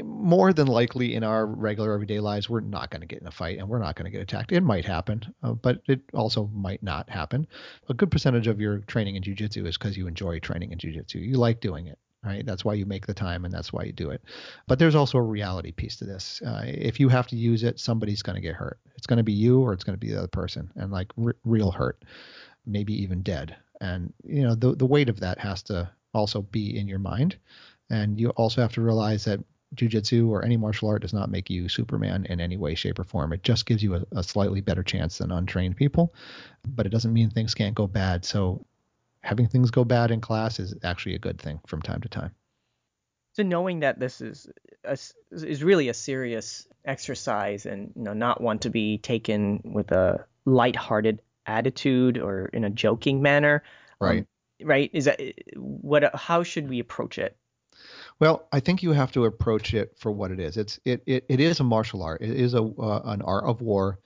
more 0.02 0.52
than 0.52 0.66
likely 0.66 1.14
in 1.14 1.22
our 1.22 1.46
regular 1.46 1.92
everyday 1.92 2.20
lives, 2.20 2.48
we're 2.48 2.60
not 2.60 2.90
going 2.90 3.02
to 3.02 3.06
get 3.06 3.20
in 3.20 3.26
a 3.26 3.30
fight 3.30 3.58
and 3.58 3.68
we're 3.68 3.78
not 3.78 3.94
going 3.96 4.04
to 4.04 4.10
get 4.10 4.22
attacked. 4.22 4.52
It 4.52 4.62
might 4.62 4.84
happen, 4.84 5.22
uh, 5.42 5.52
but 5.52 5.82
it 5.86 6.00
also 6.14 6.50
might 6.54 6.82
not 6.82 7.10
happen. 7.10 7.46
A 7.88 7.94
good 7.94 8.10
percentage 8.10 8.46
of 8.46 8.60
your 8.60 8.78
training 8.78 9.16
in 9.16 9.22
jujitsu 9.22 9.66
is 9.66 9.76
because 9.76 9.96
you 9.96 10.06
enjoy 10.06 10.38
training 10.40 10.72
in 10.72 10.78
jujitsu. 10.78 11.16
You 11.16 11.36
like 11.36 11.60
doing 11.60 11.86
it 11.86 11.98
right? 12.24 12.44
That's 12.44 12.64
why 12.64 12.74
you 12.74 12.86
make 12.86 13.06
the 13.06 13.14
time 13.14 13.44
and 13.44 13.52
that's 13.52 13.72
why 13.72 13.84
you 13.84 13.92
do 13.92 14.10
it. 14.10 14.22
But 14.66 14.78
there's 14.78 14.94
also 14.94 15.18
a 15.18 15.22
reality 15.22 15.72
piece 15.72 15.96
to 15.96 16.04
this. 16.04 16.42
Uh, 16.44 16.62
if 16.66 17.00
you 17.00 17.08
have 17.08 17.26
to 17.28 17.36
use 17.36 17.62
it, 17.62 17.80
somebody's 17.80 18.22
going 18.22 18.36
to 18.36 18.42
get 18.42 18.54
hurt. 18.54 18.78
It's 18.96 19.06
going 19.06 19.18
to 19.18 19.22
be 19.22 19.32
you 19.32 19.60
or 19.60 19.72
it's 19.72 19.84
going 19.84 19.98
to 19.98 20.06
be 20.06 20.12
the 20.12 20.18
other 20.18 20.28
person, 20.28 20.70
and 20.76 20.92
like 20.92 21.12
r- 21.22 21.36
real 21.44 21.70
hurt, 21.70 22.04
maybe 22.66 22.92
even 23.02 23.22
dead. 23.22 23.56
And 23.80 24.12
you 24.24 24.42
know 24.42 24.54
the 24.54 24.74
the 24.74 24.86
weight 24.86 25.08
of 25.08 25.20
that 25.20 25.38
has 25.38 25.62
to 25.64 25.90
also 26.12 26.42
be 26.42 26.78
in 26.78 26.86
your 26.86 26.98
mind, 26.98 27.36
and 27.88 28.20
you 28.20 28.30
also 28.30 28.60
have 28.60 28.74
to 28.74 28.82
realize 28.82 29.24
that 29.24 29.40
jujitsu 29.74 30.28
or 30.28 30.44
any 30.44 30.56
martial 30.56 30.88
art 30.88 31.02
does 31.02 31.14
not 31.14 31.30
make 31.30 31.48
you 31.48 31.68
Superman 31.68 32.26
in 32.28 32.40
any 32.40 32.56
way, 32.56 32.74
shape, 32.74 32.98
or 32.98 33.04
form. 33.04 33.32
It 33.32 33.42
just 33.42 33.66
gives 33.66 33.82
you 33.82 33.94
a, 33.94 34.04
a 34.12 34.22
slightly 34.22 34.60
better 34.60 34.82
chance 34.82 35.18
than 35.18 35.30
untrained 35.30 35.76
people, 35.76 36.12
but 36.66 36.86
it 36.86 36.90
doesn't 36.90 37.12
mean 37.12 37.30
things 37.30 37.54
can't 37.54 37.74
go 37.74 37.86
bad. 37.86 38.24
So 38.24 38.66
having 39.22 39.46
things 39.46 39.70
go 39.70 39.84
bad 39.84 40.10
in 40.10 40.20
class 40.20 40.58
is 40.58 40.74
actually 40.82 41.14
a 41.14 41.18
good 41.18 41.40
thing 41.40 41.60
from 41.66 41.82
time 41.82 42.00
to 42.00 42.08
time. 42.08 42.34
So 43.34 43.42
knowing 43.42 43.80
that 43.80 44.00
this 44.00 44.20
is 44.20 44.48
a, 44.84 44.98
is 45.30 45.62
really 45.62 45.88
a 45.88 45.94
serious 45.94 46.66
exercise 46.84 47.66
and 47.66 47.92
you 47.94 48.02
know 48.02 48.12
not 48.12 48.40
one 48.40 48.58
to 48.60 48.70
be 48.70 48.98
taken 48.98 49.60
with 49.64 49.92
a 49.92 50.24
light-hearted 50.46 51.22
attitude 51.46 52.18
or 52.18 52.46
in 52.46 52.64
a 52.64 52.70
joking 52.70 53.22
manner. 53.22 53.62
Um, 54.00 54.08
right. 54.08 54.18
Um, 54.62 54.66
right. 54.66 54.90
Is 54.92 55.04
that 55.04 55.20
what? 55.56 56.14
How 56.14 56.42
should 56.42 56.68
we 56.68 56.80
approach 56.80 57.18
it? 57.18 57.36
Well, 58.18 58.48
I 58.52 58.60
think 58.60 58.82
you 58.82 58.92
have 58.92 59.12
to 59.12 59.24
approach 59.24 59.74
it 59.74 59.96
for 59.96 60.10
what 60.10 60.30
it 60.30 60.40
is. 60.40 60.56
It's 60.56 60.80
it 60.84 61.02
it, 61.06 61.24
it 61.28 61.40
is 61.40 61.60
a 61.60 61.64
martial 61.64 62.02
art. 62.02 62.22
It 62.22 62.30
is 62.30 62.54
a 62.54 62.62
uh, 62.62 63.02
an 63.04 63.22
art 63.22 63.44
of 63.44 63.60
war 63.60 64.00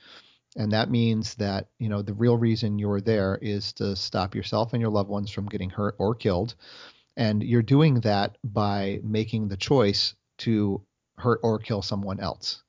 and 0.57 0.73
that 0.73 0.91
means 0.91 1.35
that, 1.37 1.69
you 1.79 1.89
know, 1.89 2.03
the 2.03 2.15
real 2.15 2.37
reason 2.37 2.79
you're 2.79 3.01
there 3.01 3.39
is 3.43 3.73
to 3.75 3.97
stop 3.97 4.35
yourself 4.35 4.73
and 4.73 4.81
your 4.81 4.91
loved 4.91 5.11
ones 5.11 5.31
from 5.31 5.47
getting 5.47 5.71
hurt 5.71 5.97
or 5.99 6.15
killed. 6.15 6.55
And 7.17 7.43
you're 7.43 7.63
doing 7.63 8.01
that 8.01 8.39
by 8.45 9.01
making 9.03 9.49
the 9.49 9.57
choice 9.57 10.15
to 10.39 10.83
hurt 11.19 11.41
or 11.43 11.59
kill 11.59 11.83
someone 11.83 12.21
else. 12.21 12.63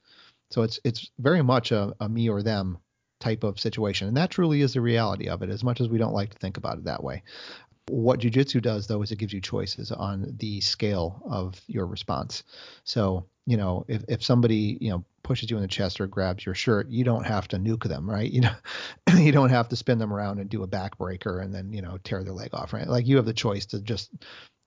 So 0.52 0.62
it's 0.62 0.80
it's 0.84 1.10
very 1.20 1.42
much 1.42 1.72
a, 1.72 1.96
a 2.00 2.08
me 2.08 2.30
or 2.30 2.42
them 2.44 2.78
type 3.20 3.44
of 3.44 3.60
situation. 3.60 4.08
And 4.08 4.18
that 4.18 4.30
truly 4.30 4.62
is 4.62 4.74
the 4.74 4.82
reality 4.82 5.30
of 5.30 5.42
it, 5.42 5.50
as 5.50 5.64
much 5.64 5.82
as 5.82 5.90
we 5.90 5.98
don't 5.98 6.14
like 6.14 6.32
to 6.32 6.38
think 6.38 6.58
about 6.58 6.78
it 6.78 6.84
that 6.86 7.04
way. 7.04 7.24
What 7.88 8.20
jujitsu 8.20 8.62
does, 8.62 8.88
though, 8.88 9.04
is 9.04 9.12
it 9.12 9.20
gives 9.20 9.34
you 9.34 9.42
choices 9.42 9.92
on 9.92 10.34
the 10.40 10.60
scale 10.62 11.22
of 11.30 11.62
your 11.68 11.86
response. 11.86 12.44
So, 12.84 13.26
you 13.46 13.58
know, 13.58 13.86
if, 13.88 14.04
if 14.08 14.24
somebody, 14.24 14.78
you 14.82 14.90
know, 14.90 15.06
pushes 15.22 15.52
you 15.52 15.58
in 15.58 15.62
the 15.62 15.68
chest 15.68 16.02
or 16.02 16.08
grabs 16.08 16.46
your 16.46 16.56
shirt, 16.56 16.90
you 16.90 17.04
don't 17.04 17.26
have 17.26 17.48
to 17.50 17.58
nuke 17.58 17.84
them, 17.84 18.10
right? 18.10 18.32
You 18.32 18.42
know, 18.42 18.56
you 19.18 19.32
don't 19.32 19.52
have 19.52 19.70
to 19.70 19.76
spin 19.76 20.00
them 20.00 20.14
around 20.14 20.40
and 20.40 20.50
do 20.50 20.64
a 20.64 20.68
backbreaker 20.68 21.44
and 21.44 21.54
then, 21.54 21.74
you 21.74 21.82
know, 21.82 21.98
tear 22.04 22.24
their 22.24 22.34
leg 22.34 22.50
off, 22.54 22.74
right? 22.74 22.88
Like 22.88 23.08
you 23.08 23.18
have 23.18 23.26
the 23.26 23.34
choice 23.34 23.68
to 23.68 23.82
just 23.82 24.12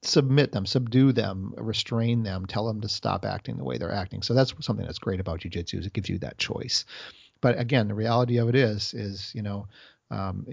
submit 0.02 0.52
them, 0.52 0.64
subdue 0.64 1.12
them, 1.12 1.54
restrain 1.56 2.22
them, 2.22 2.46
tell 2.46 2.66
them 2.66 2.80
to 2.82 2.88
stop 2.88 3.24
acting 3.24 3.56
the 3.56 3.64
way 3.64 3.78
they're 3.78 3.92
acting. 3.92 4.22
So 4.22 4.32
that's 4.32 4.54
something 4.60 4.86
that's 4.86 4.98
great 5.00 5.18
about 5.18 5.40
jujitsu 5.40 5.80
is 5.80 5.86
it 5.86 5.92
gives 5.92 6.08
you 6.08 6.18
that 6.18 6.38
choice. 6.38 6.84
But 7.40 7.58
again, 7.58 7.88
the 7.88 7.94
reality 7.94 8.38
of 8.38 8.48
it 8.48 8.54
is, 8.54 8.94
is, 8.94 9.32
you 9.34 9.42
know, 9.42 9.66
um, 10.10 10.46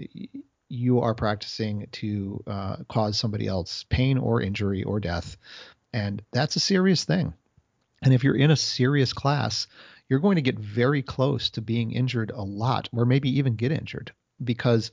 you 0.68 1.00
are 1.00 1.14
practicing 1.14 1.86
to 1.92 2.42
uh, 2.46 2.76
cause 2.88 3.18
somebody 3.18 3.46
else 3.46 3.84
pain 3.88 4.18
or 4.18 4.40
injury 4.40 4.82
or 4.82 5.00
death. 5.00 5.36
And 5.92 6.22
that's 6.32 6.56
a 6.56 6.60
serious 6.60 7.04
thing. 7.04 7.34
And 8.02 8.12
if 8.12 8.24
you're 8.24 8.36
in 8.36 8.50
a 8.50 8.56
serious 8.56 9.12
class, 9.12 9.66
you're 10.08 10.20
going 10.20 10.36
to 10.36 10.42
get 10.42 10.58
very 10.58 11.02
close 11.02 11.50
to 11.50 11.60
being 11.60 11.92
injured 11.92 12.30
a 12.30 12.42
lot, 12.42 12.88
or 12.92 13.04
maybe 13.04 13.38
even 13.38 13.56
get 13.56 13.72
injured, 13.72 14.12
because 14.42 14.92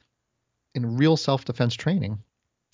in 0.74 0.98
real 0.98 1.18
self 1.18 1.46
defense 1.46 1.76
training, 1.76 2.20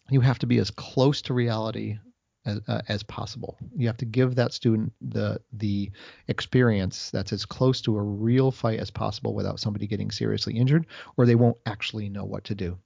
you 0.09 0.21
have 0.21 0.39
to 0.39 0.47
be 0.47 0.57
as 0.59 0.71
close 0.71 1.21
to 1.23 1.33
reality 1.33 1.97
as, 2.45 2.61
uh, 2.67 2.81
as 2.87 3.03
possible. 3.03 3.57
You 3.75 3.87
have 3.87 3.97
to 3.97 4.05
give 4.05 4.35
that 4.35 4.53
student 4.53 4.93
the 5.01 5.41
the 5.51 5.91
experience 6.27 7.09
that's 7.11 7.33
as 7.33 7.45
close 7.45 7.81
to 7.81 7.97
a 7.97 8.01
real 8.01 8.51
fight 8.51 8.79
as 8.79 8.91
possible 8.91 9.33
without 9.33 9.59
somebody 9.59 9.87
getting 9.87 10.11
seriously 10.11 10.55
injured, 10.57 10.87
or 11.17 11.25
they 11.25 11.35
won't 11.35 11.57
actually 11.65 12.09
know 12.09 12.23
what 12.23 12.45
to 12.45 12.55
do. 12.55 12.77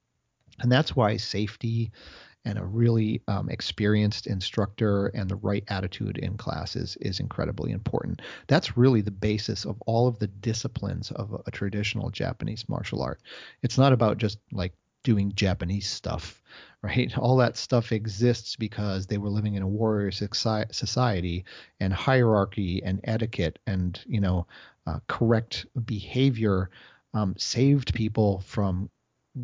And 0.60 0.70
that's 0.70 0.94
why 0.94 1.16
safety 1.16 1.90
and 2.44 2.58
a 2.58 2.64
really 2.64 3.22
um, 3.26 3.48
experienced 3.48 4.26
instructor 4.26 5.06
and 5.08 5.30
the 5.30 5.36
right 5.36 5.64
attitude 5.68 6.18
in 6.18 6.36
classes 6.36 6.96
is 7.00 7.20
incredibly 7.20 7.72
important. 7.72 8.20
That's 8.48 8.76
really 8.76 9.00
the 9.00 9.10
basis 9.10 9.64
of 9.64 9.80
all 9.86 10.06
of 10.06 10.18
the 10.18 10.26
disciplines 10.26 11.10
of 11.12 11.32
a, 11.32 11.38
a 11.46 11.50
traditional 11.50 12.10
Japanese 12.10 12.68
martial 12.68 13.02
art. 13.02 13.20
It's 13.62 13.78
not 13.78 13.92
about 13.92 14.18
just 14.18 14.38
like 14.52 14.74
doing 15.04 15.32
Japanese 15.34 15.88
stuff, 15.88 16.42
right? 16.82 17.16
All 17.16 17.36
that 17.38 17.56
stuff 17.56 17.92
exists 17.92 18.56
because 18.56 19.06
they 19.06 19.18
were 19.18 19.30
living 19.30 19.54
in 19.54 19.62
a 19.62 19.68
warrior 19.68 20.10
society 20.10 21.44
and 21.80 21.92
hierarchy 21.92 22.82
and 22.84 23.00
etiquette 23.04 23.58
and, 23.66 23.98
you 24.06 24.20
know, 24.20 24.46
uh, 24.86 24.98
correct 25.08 25.64
behavior 25.86 26.68
um, 27.14 27.34
saved 27.38 27.94
people 27.94 28.40
from 28.40 28.90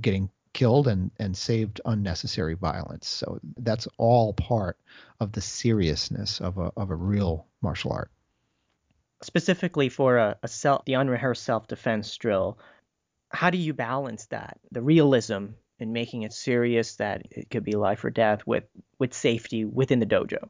getting 0.00 0.29
killed 0.52 0.88
and, 0.88 1.11
and 1.19 1.37
saved 1.37 1.80
unnecessary 1.85 2.54
violence. 2.54 3.09
So 3.09 3.40
that's 3.57 3.87
all 3.99 4.33
part 4.33 4.76
of 5.21 5.33
the 5.33 5.40
seriousness 5.40 6.40
of 6.40 6.59
a, 6.59 6.73
of 6.76 6.90
a 6.90 6.97
real 6.97 7.47
martial 7.62 7.92
art. 7.92 8.11
Specifically 9.23 9.88
for 9.88 10.16
a, 10.16 10.37
a 10.42 10.49
self, 10.49 10.85
the 10.85 10.95
unrehearsed 10.95 11.45
self-defense 11.45 12.16
drill, 12.16 12.59
how 13.30 13.50
do 13.50 13.59
you 13.59 13.73
balance 13.73 14.26
that, 14.26 14.59
the 14.73 14.83
realism 14.83 15.47
in 15.78 15.92
making 15.92 16.23
it 16.23 16.33
serious 16.33 16.97
that 16.97 17.26
it 17.30 17.50
could 17.50 17.64
be 17.64 17.73
life 17.73 18.04
or 18.04 18.11
death 18.11 18.47
with, 18.47 18.64
with 18.99 19.14
safety 19.14 19.64
within 19.64 20.00
the 20.00 20.07
dojo? 20.07 20.49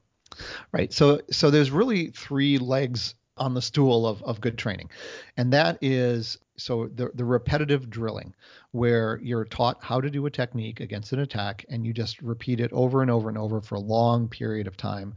Right. 0.73 0.93
So 0.93 1.21
so 1.31 1.51
there's 1.51 1.73
really 1.73 2.11
three 2.11 2.59
legs 2.59 3.17
on 3.41 3.55
the 3.55 3.63
stool 3.63 4.07
of, 4.07 4.23
of 4.23 4.41
good 4.41 4.57
training. 4.57 4.91
And 5.37 5.53
that 5.53 5.79
is 5.81 6.39
so 6.57 6.89
the, 6.95 7.11
the 7.15 7.25
repetitive 7.25 7.89
drilling, 7.89 8.35
where 8.73 9.19
you're 9.23 9.47
taught 9.47 9.79
how 9.81 10.01
to 10.01 10.11
do 10.11 10.27
a 10.27 10.31
technique 10.31 10.81
against 10.81 11.13
an 11.13 11.19
attack 11.19 11.65
and 11.69 11.85
you 11.85 11.93
just 11.93 12.21
repeat 12.21 12.61
it 12.61 12.73
over 12.73 13.03
and 13.03 13.11
over 13.11 13.29
and 13.29 13.39
over 13.39 13.61
for 13.61 13.75
a 13.77 13.81
long 13.81 14.29
period 14.29 14.67
of 14.67 14.77
time 14.77 15.15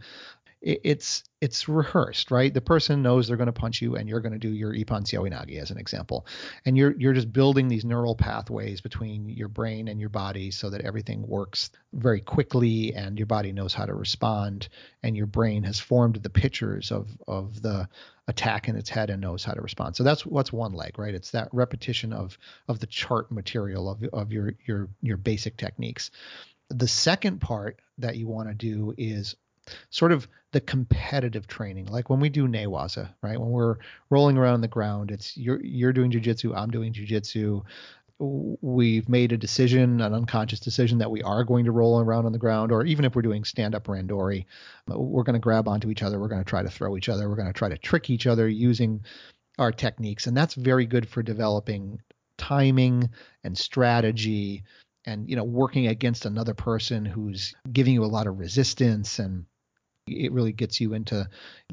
it's 0.63 1.25
it's 1.41 1.67
rehearsed, 1.67 2.31
right? 2.31 2.53
The 2.53 2.61
person 2.61 3.01
knows 3.01 3.27
they're 3.27 3.35
going 3.35 3.47
to 3.47 3.51
punch 3.51 3.81
you, 3.81 3.97
and 3.97 4.07
you're 4.07 4.21
going 4.21 4.31
to 4.31 4.39
do 4.39 4.49
your 4.49 4.73
Ippon 4.73 5.03
Seoi 5.03 5.29
Nage 5.29 5.61
as 5.61 5.71
an 5.71 5.77
example, 5.77 6.25
and 6.65 6.77
you're 6.77 6.93
you're 6.97 7.13
just 7.13 7.33
building 7.33 7.67
these 7.67 7.83
neural 7.83 8.15
pathways 8.15 8.79
between 8.79 9.27
your 9.27 9.49
brain 9.49 9.89
and 9.89 9.99
your 9.99 10.09
body 10.09 10.51
so 10.51 10.69
that 10.69 10.81
everything 10.81 11.27
works 11.27 11.69
very 11.91 12.21
quickly, 12.21 12.93
and 12.95 13.19
your 13.19 13.25
body 13.25 13.51
knows 13.51 13.73
how 13.73 13.85
to 13.85 13.93
respond, 13.93 14.69
and 15.03 15.17
your 15.17 15.25
brain 15.25 15.63
has 15.63 15.81
formed 15.81 16.15
the 16.15 16.29
pictures 16.29 16.91
of 16.91 17.09
of 17.27 17.61
the 17.61 17.89
attack 18.29 18.69
in 18.69 18.77
its 18.77 18.89
head 18.89 19.09
and 19.09 19.21
knows 19.21 19.43
how 19.43 19.51
to 19.51 19.61
respond. 19.61 19.97
So 19.97 20.05
that's 20.05 20.25
what's 20.25 20.53
one 20.53 20.71
leg, 20.71 20.97
right? 20.97 21.13
It's 21.13 21.31
that 21.31 21.49
repetition 21.51 22.13
of 22.13 22.37
of 22.69 22.79
the 22.79 22.87
chart 22.87 23.33
material 23.33 23.89
of 23.89 24.01
of 24.13 24.31
your 24.31 24.53
your 24.65 24.87
your 25.01 25.17
basic 25.17 25.57
techniques. 25.57 26.09
The 26.69 26.87
second 26.87 27.41
part 27.41 27.81
that 27.97 28.15
you 28.15 28.27
want 28.27 28.47
to 28.47 28.55
do 28.55 28.95
is 28.97 29.35
sort 29.89 30.11
of 30.11 30.27
the 30.51 30.61
competitive 30.61 31.47
training, 31.47 31.85
like 31.87 32.09
when 32.09 32.19
we 32.19 32.29
do 32.29 32.47
newaza, 32.47 33.09
right? 33.21 33.39
When 33.39 33.49
we're 33.49 33.77
rolling 34.09 34.37
around 34.37 34.55
on 34.55 34.61
the 34.61 34.67
ground, 34.67 35.11
it's 35.11 35.35
you're 35.35 35.63
you're 35.63 35.93
doing 35.93 36.11
jujitsu, 36.11 36.55
I'm 36.55 36.71
doing 36.71 36.93
jujitsu. 36.93 37.63
We've 38.19 39.09
made 39.09 39.31
a 39.31 39.37
decision, 39.37 39.99
an 39.99 40.13
unconscious 40.13 40.59
decision 40.59 40.99
that 40.99 41.11
we 41.11 41.23
are 41.23 41.43
going 41.43 41.65
to 41.65 41.71
roll 41.71 41.99
around 41.99 42.25
on 42.25 42.31
the 42.31 42.37
ground, 42.37 42.71
or 42.71 42.85
even 42.85 43.03
if 43.05 43.15
we're 43.15 43.23
doing 43.23 43.43
stand 43.43 43.75
up 43.75 43.87
randori, 43.87 44.45
we're 44.87 45.23
going 45.23 45.33
to 45.33 45.39
grab 45.39 45.67
onto 45.67 45.89
each 45.89 46.03
other, 46.03 46.19
we're 46.19 46.27
going 46.27 46.43
to 46.43 46.49
try 46.49 46.61
to 46.61 46.69
throw 46.69 46.95
each 46.95 47.09
other, 47.09 47.27
we're 47.27 47.35
going 47.35 47.47
to 47.47 47.53
try 47.53 47.69
to 47.69 47.77
trick 47.77 48.09
each 48.09 48.27
other 48.27 48.47
using 48.47 49.03
our 49.57 49.71
techniques. 49.71 50.27
And 50.27 50.37
that's 50.37 50.53
very 50.53 50.85
good 50.85 51.09
for 51.09 51.23
developing 51.23 51.99
timing 52.37 53.09
and 53.43 53.57
strategy 53.57 54.63
and 55.05 55.29
you 55.29 55.35
know 55.35 55.43
working 55.43 55.87
against 55.87 56.25
another 56.25 56.53
person 56.53 57.05
who's 57.05 57.53
giving 57.71 57.93
you 57.93 58.03
a 58.03 58.05
lot 58.05 58.27
of 58.27 58.39
resistance 58.39 59.19
and 59.19 59.45
it 60.07 60.31
really 60.31 60.51
gets 60.51 60.81
you 60.81 60.93
into 60.93 61.27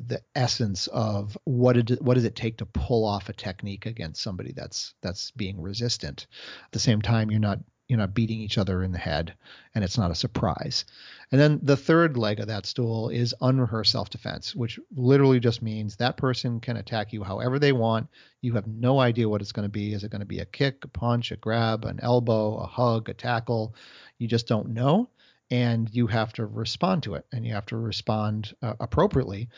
the 0.07 0.21
essence 0.35 0.87
of 0.89 1.37
what 1.45 1.77
it, 1.77 2.03
what 2.03 2.15
does 2.15 2.25
it 2.25 2.37
take 2.37 2.59
to 2.59 2.67
pull 2.67 3.05
off 3.05 3.29
a 3.29 3.33
technique 3.33 3.87
against 3.87 4.23
somebody 4.23 4.53
that's 4.53 4.95
that's 5.03 5.31
being 5.33 5.61
resistant. 5.61 6.27
At 6.65 6.73
the 6.73 6.79
same 6.79 7.03
time, 7.03 7.31
you're 7.31 7.41
not 7.41 7.59
you're 7.89 7.99
not 7.99 8.15
beating 8.15 8.41
each 8.41 8.57
other 8.57 8.85
in 8.85 8.93
the 8.93 8.99
head, 8.99 9.35
and 9.75 9.83
it's 9.83 9.99
not 9.99 10.13
a 10.13 10.15
surprise. 10.15 10.85
And 11.33 11.41
then 11.41 11.59
the 11.65 11.77
third 11.77 12.17
leg 12.17 12.39
of 12.39 12.47
that 12.47 12.65
stool 12.65 13.09
is 13.09 13.35
unrehearsed 13.41 13.91
self-defense, 13.91 14.55
which 14.55 14.79
literally 14.95 15.41
just 15.41 15.61
means 15.61 15.97
that 15.97 16.17
person 16.17 16.61
can 16.61 16.77
attack 16.77 17.13
you 17.13 17.25
however 17.25 17.59
they 17.59 17.73
want. 17.73 18.07
You 18.43 18.53
have 18.53 18.69
no 18.69 19.01
idea 19.01 19.29
what 19.29 19.41
it's 19.41 19.51
going 19.51 19.67
to 19.67 19.73
be. 19.73 19.93
Is 19.93 20.05
it 20.05 20.13
going 20.13 20.21
to 20.21 20.27
be 20.27 20.39
a 20.39 20.45
kick, 20.45 20.85
a 20.85 20.89
punch, 20.89 21.33
a 21.33 21.37
grab, 21.37 21.85
an 21.85 21.99
elbow, 22.01 22.59
a 22.59 22.67
hug, 22.67 23.09
a 23.09 23.15
tackle? 23.15 23.75
You 24.19 24.29
just 24.29 24.47
don't 24.47 24.69
know 24.69 25.11
and 25.51 25.89
you 25.93 26.07
have 26.07 26.33
to 26.35 26.47
respond 26.47 27.03
to 27.03 27.15
it 27.15 27.27
and 27.33 27.47
you 27.47 27.53
have 27.53 27.67
to 27.67 27.77
respond 27.77 28.55
uh, 28.63 28.75
appropriately. 28.81 29.49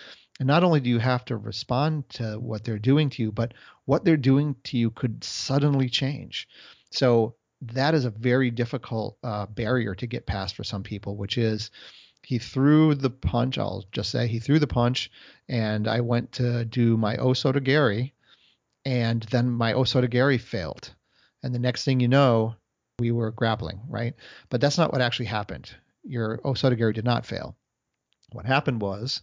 And 0.41 0.47
not 0.47 0.65
only 0.65 0.81
do 0.81 0.91
you 0.91 0.99
have 0.99 1.25
to 1.27 1.37
respond 1.37 2.09
to 2.11 2.39
what 2.39 2.65
they're 2.65 2.79
doing 2.79 3.11
to 3.11 3.23
you 3.23 3.33
but 3.33 3.55
what 3.85 4.05
they're 4.05 4.17
doing 4.17 4.57
to 4.65 4.79
you 4.79 4.91
could 4.91 5.23
suddenly 5.23 5.89
change. 5.89 6.49
So 6.91 7.35
that 7.61 7.95
is 7.95 8.05
a 8.05 8.11
very 8.11 8.51
difficult 8.51 9.19
uh, 9.23 9.47
barrier 9.47 9.95
to 9.95 10.07
get 10.07 10.27
past 10.27 10.57
for 10.57 10.65
some 10.65 10.83
people 10.83 11.17
which 11.17 11.39
is 11.39 11.71
he 12.25 12.39
threw 12.39 12.95
the 12.95 13.11
punch 13.11 13.59
i'll 13.59 13.85
just 13.93 14.11
say 14.11 14.27
he 14.27 14.41
threw 14.41 14.59
the 14.59 14.67
punch 14.67 15.11
and 15.49 15.87
i 15.87 16.01
went 16.01 16.33
to 16.33 16.65
do 16.65 16.97
my 16.97 17.17
osotogari 17.17 18.13
and 18.85 19.23
then 19.25 19.51
my 19.51 19.73
osotogari 19.73 20.41
failed. 20.41 20.95
And 21.43 21.55
the 21.55 21.59
next 21.59 21.85
thing 21.85 22.01
you 22.01 22.09
know 22.09 22.57
we 22.99 23.11
were 23.11 23.31
grappling, 23.31 23.81
right? 23.89 24.15
But 24.49 24.61
that's 24.61 24.79
not 24.79 24.93
what 24.93 25.01
actually 25.01 25.27
happened 25.27 25.75
your 26.05 26.39
Osotogari 26.39 26.95
did 26.95 27.05
not 27.05 27.27
fail. 27.27 27.57
What 28.33 28.47
happened 28.47 28.81
was, 28.81 29.23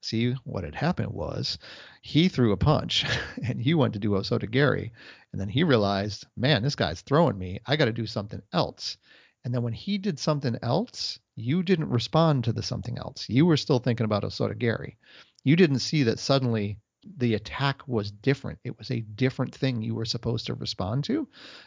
see, 0.00 0.32
what 0.44 0.64
had 0.64 0.74
happened 0.74 1.12
was 1.12 1.58
he 2.02 2.28
threw 2.28 2.52
a 2.52 2.56
punch 2.56 3.04
and 3.44 3.60
he 3.60 3.74
went 3.74 3.94
to 3.94 4.00
do 4.00 4.10
Osotogari. 4.10 4.90
And 5.32 5.40
then 5.40 5.48
he 5.48 5.64
realized, 5.64 6.26
man, 6.36 6.62
this 6.62 6.76
guy's 6.76 7.00
throwing 7.00 7.38
me. 7.38 7.60
I 7.66 7.76
got 7.76 7.86
to 7.86 7.92
do 7.92 8.06
something 8.06 8.42
else. 8.52 8.96
And 9.44 9.54
then 9.54 9.62
when 9.62 9.72
he 9.72 9.96
did 9.96 10.18
something 10.18 10.58
else, 10.62 11.18
you 11.34 11.62
didn't 11.62 11.88
respond 11.88 12.44
to 12.44 12.52
the 12.52 12.62
something 12.62 12.98
else. 12.98 13.28
You 13.28 13.46
were 13.46 13.56
still 13.56 13.78
thinking 13.78 14.04
about 14.04 14.24
Osotogari. 14.24 14.96
You 15.44 15.56
didn't 15.56 15.78
see 15.78 16.02
that 16.02 16.18
suddenly 16.18 16.78
the 17.16 17.34
attack 17.34 17.86
was 17.88 18.10
different. 18.10 18.58
It 18.64 18.76
was 18.76 18.90
a 18.90 19.00
different 19.00 19.54
thing 19.54 19.80
you 19.80 19.94
were 19.94 20.04
supposed 20.04 20.46
to 20.46 20.54
respond 20.54 21.04
to. 21.04 21.26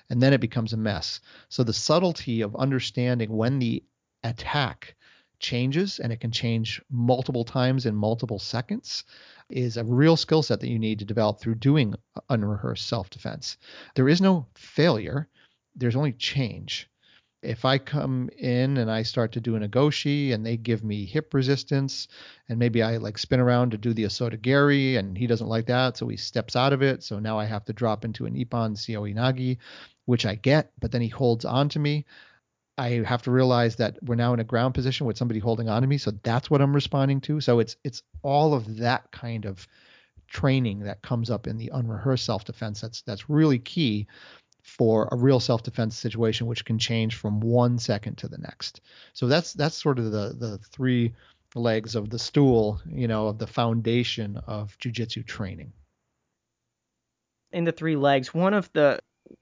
And 0.10 0.22
then 0.22 0.34
it 0.34 0.42
becomes 0.42 0.74
a 0.74 0.78
mess. 0.78 1.20
So 1.50 1.64
the 1.64 1.74
subtlety 1.74 2.42
of 2.42 2.56
understanding 2.56 3.32
when 3.36 3.58
the 3.58 3.84
attack 4.24 4.96
changes 5.40 6.00
and 6.00 6.12
it 6.12 6.20
can 6.20 6.32
change 6.32 6.82
multiple 6.90 7.44
times 7.44 7.86
in 7.86 7.94
multiple 7.94 8.40
seconds 8.40 9.04
is 9.50 9.78
a 9.78 9.84
real 9.84 10.16
skill 10.16 10.42
set 10.42 10.62
that 10.62 10.70
you 10.70 10.80
need 10.80 11.00
to 11.00 11.06
develop 11.06 11.40
through 11.40 11.56
doing 11.56 11.94
unrehearsed 12.30 12.88
self 12.88 13.10
defense. 13.10 13.58
There 13.96 14.10
is 14.10 14.22
no 14.22 14.48
failure, 14.56 15.28
there's 15.76 15.96
only 15.96 16.14
change. 16.14 16.90
If 17.42 17.66
I 17.66 17.78
come 17.78 18.30
in 18.38 18.78
and 18.78 18.90
I 18.90 19.04
start 19.04 19.34
to 19.34 19.42
do 19.42 19.58
an 19.58 19.68
ogoshi 19.68 20.34
and 20.34 20.46
they 20.46 20.56
give 20.56 20.82
me 20.82 21.06
hip 21.06 21.34
resistance 21.34 22.08
and 22.48 22.58
maybe 22.58 22.82
I 22.82 22.98
like 22.98 23.18
spin 23.18 23.42
around 23.42 23.72
to 23.72 23.78
do 23.78 23.94
the 23.94 24.06
osotogari 24.06 24.98
and 24.98 25.18
he 25.18 25.28
doesn't 25.28 25.50
like 25.50 25.66
that, 25.66 25.98
so 25.98 26.08
he 26.08 26.16
steps 26.16 26.56
out 26.56 26.72
of 26.72 26.82
it. 26.82 27.04
So 27.04 27.20
now 27.20 27.38
I 27.38 27.44
have 27.44 27.66
to 27.66 27.74
drop 27.74 28.06
into 28.06 28.26
an 28.26 28.36
Ippon 28.36 28.78
Seoi 28.78 29.14
Nage, 29.14 29.58
which 30.06 30.26
I 30.26 30.36
get, 30.36 30.72
but 30.80 30.94
then 30.94 31.02
he 31.02 31.10
holds 31.10 31.44
on 31.44 31.68
to 31.70 31.80
me. 31.80 32.06
I 32.78 33.04
have 33.06 33.22
to 33.24 33.32
realize 33.32 33.76
that 33.76 34.00
we're 34.02 34.16
now 34.16 34.34
in 34.34 34.40
a 34.40 34.44
ground 34.44 34.74
position 34.74 35.06
with 35.06 35.18
somebody 35.18 35.40
holding 35.40 35.70
on 35.70 35.82
to 35.82 35.88
me. 35.88 35.98
So 35.98 36.12
that's 36.24 36.50
what 36.50 36.62
I'm 36.62 36.74
responding 36.74 37.22
to. 37.22 37.40
So 37.40 37.60
it's 37.60 37.76
it's 37.84 38.02
all 38.24 38.54
of 38.54 38.78
that 38.78 39.12
kind 39.12 39.46
of 39.46 39.68
training 40.28 40.80
that 40.80 41.02
comes 41.04 41.30
up 41.30 41.46
in 41.46 41.58
the 41.58 41.70
unrehearsed 41.74 42.26
self-defense 42.26 42.82
that's 42.82 43.04
that's 43.04 43.30
really 43.30 43.60
key 43.60 44.08
for 44.64 45.08
a 45.12 45.16
real 45.16 45.40
self-defense 45.40 45.96
situation 45.96 46.48
which 46.48 46.66
can 46.66 46.80
change 46.80 47.16
from 47.16 47.40
one 47.42 47.78
second 47.78 48.18
to 48.18 48.28
the 48.28 48.38
next. 48.38 48.82
So 49.14 49.28
that's 49.28 49.54
that's 49.54 49.76
sort 49.76 50.00
of 50.00 50.06
the 50.06 50.36
the 50.38 50.58
three 50.58 51.14
legs 51.56 51.96
of 51.96 52.10
the 52.10 52.18
stool, 52.18 52.82
you 52.88 53.08
know, 53.08 53.28
of 53.28 53.38
the 53.38 53.46
foundation 53.46 54.38
of 54.48 54.76
jujitsu 54.80 55.26
training. 55.26 55.74
In 57.52 57.66
the 57.66 57.72
three 57.72 57.96
legs, 57.96 58.34
one 58.34 58.56
of 58.56 58.72
the 58.74 59.00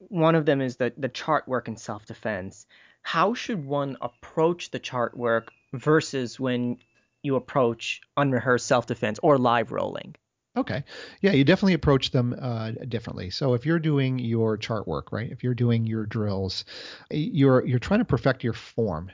one 0.09 0.35
of 0.35 0.45
them 0.45 0.59
is 0.59 0.75
the 0.75 0.91
the 0.97 1.07
chart 1.07 1.47
work 1.47 1.69
in 1.69 1.77
self-defense 1.77 2.65
how 3.01 3.33
should 3.33 3.65
one 3.65 3.97
approach 4.01 4.71
the 4.71 4.79
chart 4.79 5.15
work 5.17 5.51
versus 5.73 6.39
when 6.39 6.77
you 7.23 7.35
approach 7.35 8.01
unrehearsed 8.17 8.67
self 8.67 8.87
defense 8.87 9.19
or 9.23 9.37
live 9.37 9.71
rolling? 9.71 10.15
Okay. 10.57 10.83
Yeah, 11.21 11.31
you 11.31 11.45
definitely 11.45 11.75
approach 11.75 12.11
them 12.11 12.35
uh, 12.39 12.71
differently. 12.89 13.29
So 13.29 13.53
if 13.53 13.65
you're 13.65 13.79
doing 13.79 14.19
your 14.19 14.57
chart 14.57 14.85
work, 14.85 15.11
right? 15.11 15.31
If 15.31 15.43
you're 15.43 15.53
doing 15.53 15.85
your 15.85 16.05
drills, 16.05 16.65
you're 17.09 17.65
you're 17.65 17.79
trying 17.79 17.99
to 17.99 18.05
perfect 18.05 18.43
your 18.43 18.53
form 18.53 19.11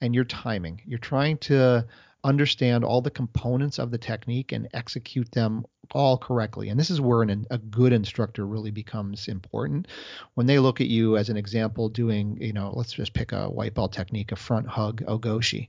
and 0.00 0.14
your 0.14 0.24
timing. 0.24 0.80
You're 0.86 1.00
trying 1.00 1.38
to 1.38 1.84
understand 2.28 2.84
all 2.84 3.00
the 3.00 3.10
components 3.10 3.78
of 3.78 3.90
the 3.90 3.98
technique 3.98 4.52
and 4.52 4.68
execute 4.74 5.30
them 5.32 5.64
all 5.92 6.18
correctly. 6.18 6.68
And 6.68 6.78
this 6.78 6.90
is 6.90 7.00
where 7.00 7.22
an, 7.22 7.46
a 7.50 7.58
good 7.58 7.92
instructor 7.92 8.46
really 8.46 8.70
becomes 8.70 9.28
important. 9.28 9.88
When 10.34 10.46
they 10.46 10.58
look 10.58 10.80
at 10.80 10.88
you 10.88 11.16
as 11.16 11.30
an 11.30 11.38
example 11.38 11.88
doing, 11.88 12.36
you 12.40 12.52
know, 12.52 12.70
let's 12.74 12.92
just 12.92 13.14
pick 13.14 13.32
a 13.32 13.48
white 13.48 13.74
belt 13.74 13.92
technique, 13.92 14.30
a 14.30 14.36
front 14.36 14.68
hug 14.68 15.02
ogoshi. 15.06 15.68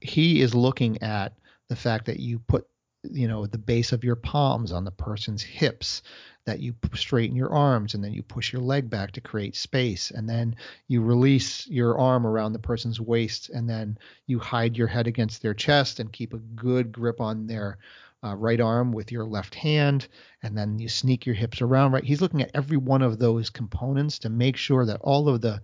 He 0.00 0.42
is 0.42 0.54
looking 0.54 1.02
at 1.02 1.32
the 1.68 1.76
fact 1.76 2.04
that 2.06 2.20
you 2.20 2.38
put 2.40 2.66
you 3.10 3.28
know 3.28 3.46
the 3.46 3.58
base 3.58 3.92
of 3.92 4.04
your 4.04 4.16
palms 4.16 4.72
on 4.72 4.84
the 4.84 4.90
person's 4.90 5.42
hips 5.42 6.02
that 6.44 6.60
you 6.60 6.74
straighten 6.94 7.36
your 7.36 7.52
arms 7.52 7.94
and 7.94 8.04
then 8.04 8.12
you 8.12 8.22
push 8.22 8.52
your 8.52 8.62
leg 8.62 8.88
back 8.88 9.10
to 9.12 9.20
create 9.20 9.56
space 9.56 10.12
and 10.12 10.28
then 10.28 10.54
you 10.86 11.02
release 11.02 11.66
your 11.66 11.98
arm 11.98 12.24
around 12.24 12.52
the 12.52 12.58
person's 12.58 13.00
waist 13.00 13.50
and 13.50 13.68
then 13.68 13.98
you 14.26 14.38
hide 14.38 14.76
your 14.76 14.86
head 14.86 15.08
against 15.08 15.42
their 15.42 15.54
chest 15.54 15.98
and 15.98 16.12
keep 16.12 16.32
a 16.32 16.38
good 16.38 16.92
grip 16.92 17.20
on 17.20 17.46
their 17.46 17.78
uh, 18.24 18.34
right 18.34 18.60
arm 18.60 18.92
with 18.92 19.12
your 19.12 19.24
left 19.24 19.54
hand, 19.54 20.08
and 20.42 20.56
then 20.56 20.78
you 20.78 20.88
sneak 20.88 21.26
your 21.26 21.34
hips 21.34 21.60
around. 21.60 21.92
Right, 21.92 22.04
he's 22.04 22.20
looking 22.20 22.42
at 22.42 22.50
every 22.54 22.76
one 22.76 23.02
of 23.02 23.18
those 23.18 23.50
components 23.50 24.18
to 24.20 24.28
make 24.30 24.56
sure 24.56 24.86
that 24.86 25.00
all 25.02 25.28
of 25.28 25.40
the 25.40 25.60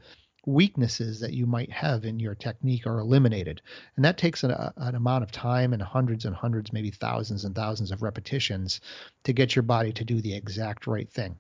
weaknesses 0.47 1.21
that 1.21 1.33
you 1.33 1.47
might 1.47 1.71
have 1.71 2.05
in 2.05 2.19
your 2.19 2.35
technique 2.35 2.87
are 2.87 2.99
eliminated. 2.99 3.63
And 3.97 4.05
that 4.05 4.19
takes 4.19 4.43
an, 4.43 4.51
an, 4.77 4.95
amount 4.95 5.25
of 5.25 5.31
time 5.31 5.73
and 5.73 5.83
hundreds 5.83 6.25
and 6.25 6.35
hundreds, 6.35 6.73
maybe 6.73 6.91
thousands 6.91 7.45
and 7.45 7.55
thousands 7.55 7.93
of 7.93 8.03
repetitions 8.03 8.81
to 9.25 9.33
get 9.33 9.55
your 9.55 9.63
body 9.63 9.93
to 9.93 10.05
do 10.05 10.21
the 10.21 10.35
exact 10.35 10.87
right 10.87 11.09
thing. 11.09 11.37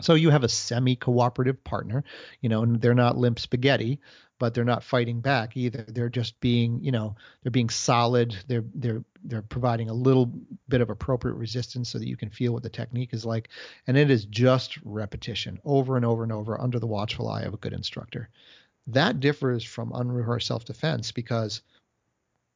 So 0.00 0.14
you 0.14 0.28
have 0.30 0.44
a 0.44 0.48
semi-cooperative 0.48 1.64
partner, 1.64 2.04
you 2.42 2.50
know, 2.50 2.62
and 2.62 2.80
they're 2.80 2.94
not 2.94 3.16
limp 3.16 3.38
spaghetti, 3.38 4.00
but 4.38 4.54
they're 4.54 4.64
not 4.64 4.84
fighting 4.84 5.20
back 5.20 5.56
either. 5.56 5.84
They're 5.88 6.08
just 6.08 6.38
being, 6.40 6.82
you 6.82 6.92
know, 6.92 7.16
they're 7.42 7.50
being 7.50 7.70
solid. 7.70 8.36
They're 8.48 8.64
they're 8.74 9.04
they're 9.24 9.42
providing 9.42 9.90
a 9.90 9.94
little 9.94 10.32
bit 10.68 10.80
of 10.80 10.90
appropriate 10.90 11.34
resistance 11.34 11.88
so 11.88 11.98
that 11.98 12.08
you 12.08 12.16
can 12.16 12.30
feel 12.30 12.52
what 12.52 12.62
the 12.62 12.70
technique 12.70 13.12
is 13.12 13.24
like. 13.24 13.48
And 13.86 13.96
it 13.96 14.10
is 14.10 14.24
just 14.26 14.78
repetition 14.84 15.58
over 15.64 15.96
and 15.96 16.04
over 16.04 16.22
and 16.22 16.32
over 16.32 16.60
under 16.60 16.78
the 16.78 16.86
watchful 16.86 17.28
eye 17.28 17.42
of 17.42 17.54
a 17.54 17.58
good 17.58 17.72
instructor. 17.72 18.28
That 18.88 19.20
differs 19.20 19.64
from 19.64 19.92
unrehearsed 19.92 20.46
self-defense 20.46 21.12
because 21.12 21.62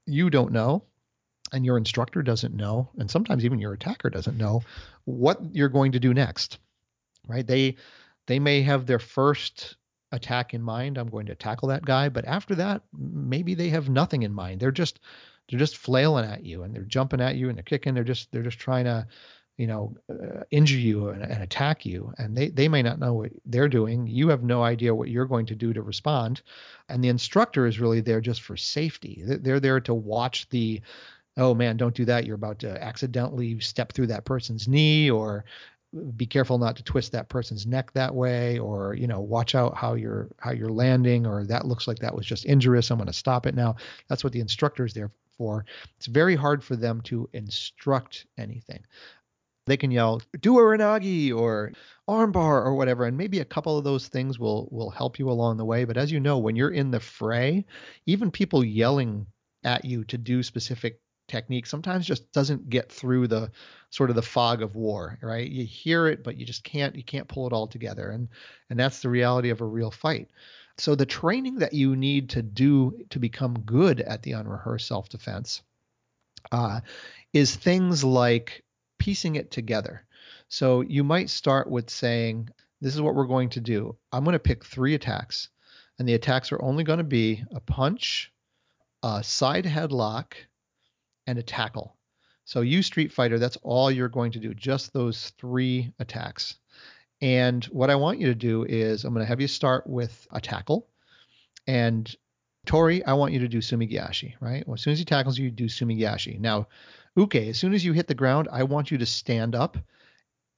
you 0.07 0.31
don't 0.31 0.53
know 0.53 0.85
and 1.53 1.65
your 1.65 1.77
instructor 1.77 2.23
doesn't 2.23 2.55
know, 2.55 2.89
and 2.99 3.11
sometimes 3.11 3.45
even 3.45 3.59
your 3.59 3.73
attacker 3.73 4.09
doesn't 4.09 4.39
know 4.39 4.63
what 5.05 5.41
you're 5.53 5.69
going 5.69 5.93
to 5.93 6.01
do 6.01 6.15
next 6.15 6.59
right? 7.27 7.47
They 7.47 7.77
they 8.27 8.39
may 8.39 8.63
have 8.63 8.87
their 8.87 8.99
first 8.99 9.77
attack 10.13 10.55
in 10.55 10.63
mind. 10.63 10.99
I'm 10.99 11.09
going 11.09 11.27
to 11.27 11.35
tackle 11.35 11.69
that 11.69 11.85
guy, 11.85 12.09
but 12.09 12.25
after 12.25 12.55
that, 12.57 12.83
maybe 12.97 13.55
they 13.55 13.69
have 13.69 13.89
nothing 13.89 14.23
in 14.23 14.33
mind. 14.33 14.61
They're 14.61 14.71
just 14.71 15.01
they're 15.49 15.59
just 15.59 15.77
flailing 15.77 16.25
at 16.25 16.45
you 16.45 16.63
and 16.63 16.75
they're 16.75 16.83
jumping 16.83 17.21
at 17.21 17.37
you 17.37 17.49
and 17.49 17.57
they're 17.57 17.63
kicking. 17.63 17.95
They're 17.95 18.05
just 18.05 18.31
they're 18.33 18.43
just 18.43 18.59
trying 18.59 18.85
to 18.85 19.07
you 19.61 19.67
know 19.67 19.95
uh, 20.09 20.43
injure 20.51 20.79
you 20.79 21.11
and, 21.11 21.23
and 21.23 21.43
attack 21.43 21.85
you 21.85 22.11
and 22.17 22.35
they 22.35 22.49
they 22.49 22.67
may 22.67 22.83
not 22.83 22.99
know 22.99 23.13
what 23.13 23.31
they're 23.45 23.69
doing 23.69 24.07
you 24.07 24.29
have 24.29 24.43
no 24.43 24.63
idea 24.63 24.95
what 24.95 25.11
you're 25.11 25.27
going 25.27 25.45
to 25.45 25.55
do 25.55 25.75
to 25.75 25.83
respond 25.83 26.41
and 26.89 27.05
the 27.05 27.11
instructor 27.11 27.67
is 27.67 27.79
really 27.79 28.01
there 28.01 28.23
just 28.23 28.41
for 28.41 28.57
safety 28.57 29.23
they're 29.23 29.61
there 29.61 29.79
to 29.79 29.93
watch 29.93 30.49
the 30.49 30.81
oh 31.37 31.53
man 31.53 31.77
don't 31.77 31.95
do 31.95 32.07
that 32.07 32.25
you're 32.25 32.37
about 32.37 32.59
to 32.59 32.83
accidentally 32.83 33.61
step 33.61 33.93
through 33.93 34.07
that 34.07 34.25
person's 34.25 34.67
knee 34.67 35.11
or 35.11 35.45
be 36.17 36.27
careful 36.27 36.59
not 36.59 36.77
to 36.77 36.85
twist 36.85 37.13
that 37.13 37.29
person's 37.29 37.67
neck 37.67 37.93
that 37.93 38.15
way 38.15 38.59
or 38.59 38.95
you 38.95 39.09
know 39.09 39.21
watch 39.21 39.57
out 39.57 39.77
how 39.77 39.95
you're 39.95 40.29
how 40.39 40.53
you're 40.53 40.71
landing 40.71 41.27
or 41.27 41.45
that 41.45 41.67
looks 41.67 41.89
like 41.89 41.99
that 41.99 42.15
was 42.15 42.25
just 42.25 42.45
injurious 42.45 42.91
i'm 42.91 42.99
going 42.99 43.09
to 43.09 43.13
stop 43.13 43.47
it 43.47 43.55
now. 43.55 43.77
That's 44.09 44.23
what 44.23 44.33
the 44.33 44.41
instructor 44.41 44.85
is 44.85 44.95
there 44.95 45.11
for. 45.37 45.65
It's 45.97 46.07
very 46.07 46.37
hard 46.37 46.63
for 46.63 46.77
them 46.77 47.01
to 47.03 47.29
instruct 47.33 48.27
anything. 48.37 48.85
They 49.67 49.77
can 49.77 49.91
yell 49.91 50.21
do 50.41 50.59
a 50.59 50.63
renagi 50.63 51.35
or 51.35 51.73
armbar 52.09 52.65
or 52.65 52.75
whatever 52.75 53.05
and 53.05 53.17
maybe 53.17 53.41
a 53.41 53.45
couple 53.45 53.79
of 53.79 53.85
those 53.85 54.09
things 54.09 54.39
will 54.39 54.69
will 54.73 54.91
help 54.91 55.19
you 55.19 55.31
along 55.31 55.59
the 55.59 55.65
way 55.65 55.85
but 55.85 55.97
as 55.97 56.11
you 56.11 56.19
know 56.19 56.39
when 56.39 56.57
you're 56.57 56.73
in 56.73 56.91
the 56.91 56.99
fray 56.99 57.65
even 58.07 58.33
people 58.33 58.65
yelling 58.65 59.27
at 59.63 59.85
you 59.85 60.03
to 60.05 60.19
do 60.19 60.43
specific 60.43 60.99
technique 61.31 61.67
sometimes 61.67 62.05
just 62.05 62.33
doesn't 62.33 62.69
get 62.69 62.91
through 62.91 63.29
the 63.29 63.51
sort 63.91 64.11
of 64.11 64.17
the 64.17 64.23
fog 64.23 64.63
of 64.63 64.75
war 64.75 65.17
right? 65.23 65.49
You 65.49 65.65
hear 65.65 66.09
it 66.09 66.25
but 66.25 66.37
you 66.37 66.45
just 66.45 66.65
can't 66.65 66.97
you 66.97 67.05
can't 67.05 67.29
pull 67.29 67.47
it 67.47 67.53
all 67.53 67.67
together. 67.67 68.11
And 68.11 68.29
and 68.69 68.79
that's 68.79 69.01
the 69.01 69.09
reality 69.09 69.51
of 69.51 69.61
a 69.61 69.65
real 69.65 69.91
fight. 69.91 70.29
So 70.77 70.95
the 70.95 71.07
training 71.07 71.57
that 71.57 71.73
you 71.73 71.95
need 71.95 72.31
to 72.31 72.43
do 72.43 73.05
to 73.11 73.19
become 73.19 73.61
good 73.61 74.01
at 74.01 74.23
the 74.23 74.33
unrehearsed 74.33 74.89
self-defense 74.89 75.63
uh, 76.51 76.81
is 77.33 77.55
things 77.55 78.03
like 78.03 78.65
piecing 78.99 79.37
it 79.37 79.51
together. 79.51 80.05
So 80.49 80.81
you 80.81 81.05
might 81.05 81.31
start 81.31 81.71
with 81.71 81.91
saying 81.91 82.49
this 82.81 82.95
is 82.95 83.01
what 83.01 83.15
we're 83.15 83.27
going 83.27 83.51
to 83.51 83.61
do. 83.61 83.97
I'm 84.11 84.25
going 84.25 84.33
to 84.33 84.39
pick 84.39 84.65
three 84.65 84.95
attacks 84.95 85.51
and 85.99 86.09
the 86.09 86.15
attacks 86.15 86.51
are 86.51 86.63
only 86.63 86.83
going 86.83 86.99
to 86.99 87.05
be 87.05 87.45
a 87.55 87.61
punch 87.61 88.33
a 89.03 89.23
side 89.23 89.65
headlock 89.65 90.33
and 91.31 91.39
a 91.39 91.43
tackle. 91.43 91.97
So 92.45 92.63
you 92.63 92.83
Street 92.83 93.13
Fighter, 93.13 93.39
that's 93.39 93.57
all 93.63 93.91
you're 93.91 94.09
going 94.09 94.33
to 94.33 94.41
do, 94.41 94.53
just 94.53 94.93
those 94.93 95.31
three 95.39 95.93
attacks. 96.01 96.57
And 97.23 97.65
what 97.67 97.91
I 97.91 97.95
want 97.95 98.19
you 98.19 98.27
to 98.27 98.35
do 98.35 98.65
is 98.65 99.05
I'm 99.05 99.15
going 99.15 99.25
to 99.25 99.29
have 99.29 99.41
you 99.41 99.47
start 99.47 99.87
with 99.87 100.27
a 100.33 100.41
tackle. 100.41 100.89
And 101.69 102.13
Tori, 102.67 103.05
I 103.05 103.13
want 103.13 103.33
you 103.33 103.39
to 103.41 103.49
do 103.49 103.59
Sumigaeshi, 103.59 104.35
right? 104.41 104.67
Well, 104.67 104.75
as 104.75 104.81
soon 104.81 104.93
as 104.93 104.99
he 104.99 105.05
tackles 105.05 105.39
you, 105.39 105.45
you 105.45 105.51
do 105.53 105.67
Sumigaeshi. 105.67 106.41
Now, 106.41 106.67
Uke, 107.17 107.37
as 107.37 107.59
soon 107.59 107.75
as 107.75 107.85
you 107.85 107.93
hit 107.93 108.09
the 108.09 108.15
ground, 108.15 108.49
I 108.51 108.65
want 108.65 108.91
you 108.91 108.99
to 108.99 109.07
stand 109.07 109.55
up 109.55 109.79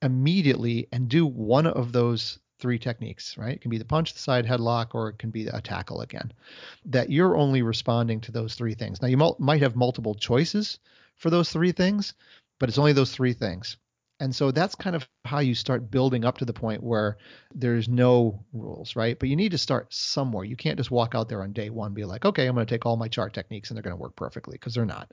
immediately 0.01 0.87
and 0.91 1.07
do 1.07 1.25
one 1.25 1.67
of 1.67 1.91
those 1.91 2.39
three 2.63 2.79
techniques, 2.79 3.37
right? 3.37 3.55
It 3.55 3.61
can 3.61 3.69
be 3.69 3.77
the 3.77 3.85
punch, 3.85 4.13
the 4.13 4.19
side 4.19 4.45
headlock, 4.45 4.95
or 4.95 5.09
it 5.09 5.19
can 5.19 5.29
be 5.29 5.45
a 5.47 5.61
tackle 5.61 6.01
again. 6.01 6.31
That 6.85 7.11
you're 7.11 7.37
only 7.37 7.61
responding 7.61 8.21
to 8.21 8.31
those 8.31 8.55
three 8.55 8.73
things. 8.73 9.01
Now, 9.01 9.09
you 9.09 9.17
might 9.37 9.61
have 9.61 9.75
multiple 9.75 10.15
choices 10.15 10.79
for 11.17 11.29
those 11.29 11.51
three 11.51 11.73
things, 11.73 12.13
but 12.59 12.69
it's 12.69 12.77
only 12.77 12.93
those 12.93 13.11
three 13.11 13.33
things. 13.33 13.77
And 14.23 14.33
so 14.33 14.51
that's 14.51 14.73
kind 14.73 14.95
of 14.95 15.05
how 15.25 15.39
you 15.39 15.53
start 15.53 15.91
building 15.91 16.23
up 16.23 16.37
to 16.37 16.45
the 16.45 16.53
point 16.53 16.81
where 16.81 17.17
there's 17.53 17.89
no 17.89 18.45
rules, 18.53 18.95
right? 18.95 19.19
But 19.19 19.27
you 19.27 19.35
need 19.35 19.51
to 19.51 19.57
start 19.57 19.93
somewhere. 19.93 20.45
You 20.45 20.55
can't 20.55 20.77
just 20.77 20.91
walk 20.91 21.13
out 21.13 21.27
there 21.27 21.43
on 21.43 21.51
day 21.51 21.69
one, 21.69 21.93
be 21.93 22.05
like, 22.05 22.23
okay, 22.23 22.47
I'm 22.47 22.55
going 22.55 22.65
to 22.65 22.73
take 22.73 22.85
all 22.85 22.95
my 22.95 23.09
chart 23.09 23.33
techniques 23.33 23.69
and 23.69 23.75
they're 23.75 23.83
going 23.83 23.97
to 23.97 24.01
work 24.01 24.15
perfectly 24.15 24.53
because 24.53 24.75
they're 24.75 24.85
not. 24.85 25.11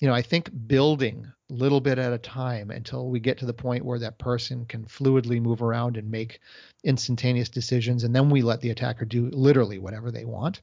You 0.00 0.08
know, 0.08 0.14
I 0.14 0.22
think 0.22 0.50
building 0.66 1.32
little 1.48 1.80
bit 1.80 2.00
at 2.00 2.12
a 2.12 2.18
time 2.18 2.72
until 2.72 3.08
we 3.08 3.20
get 3.20 3.38
to 3.38 3.46
the 3.46 3.54
point 3.54 3.84
where 3.84 4.00
that 4.00 4.18
person 4.18 4.64
can 4.64 4.84
fluidly 4.86 5.40
move 5.40 5.62
around 5.62 5.96
and 5.96 6.10
make 6.10 6.40
instantaneous 6.82 7.50
decisions. 7.50 8.02
And 8.02 8.12
then 8.12 8.30
we 8.30 8.42
let 8.42 8.60
the 8.62 8.70
attacker 8.70 9.04
do 9.04 9.30
literally 9.30 9.78
whatever 9.78 10.10
they 10.10 10.24
want. 10.24 10.60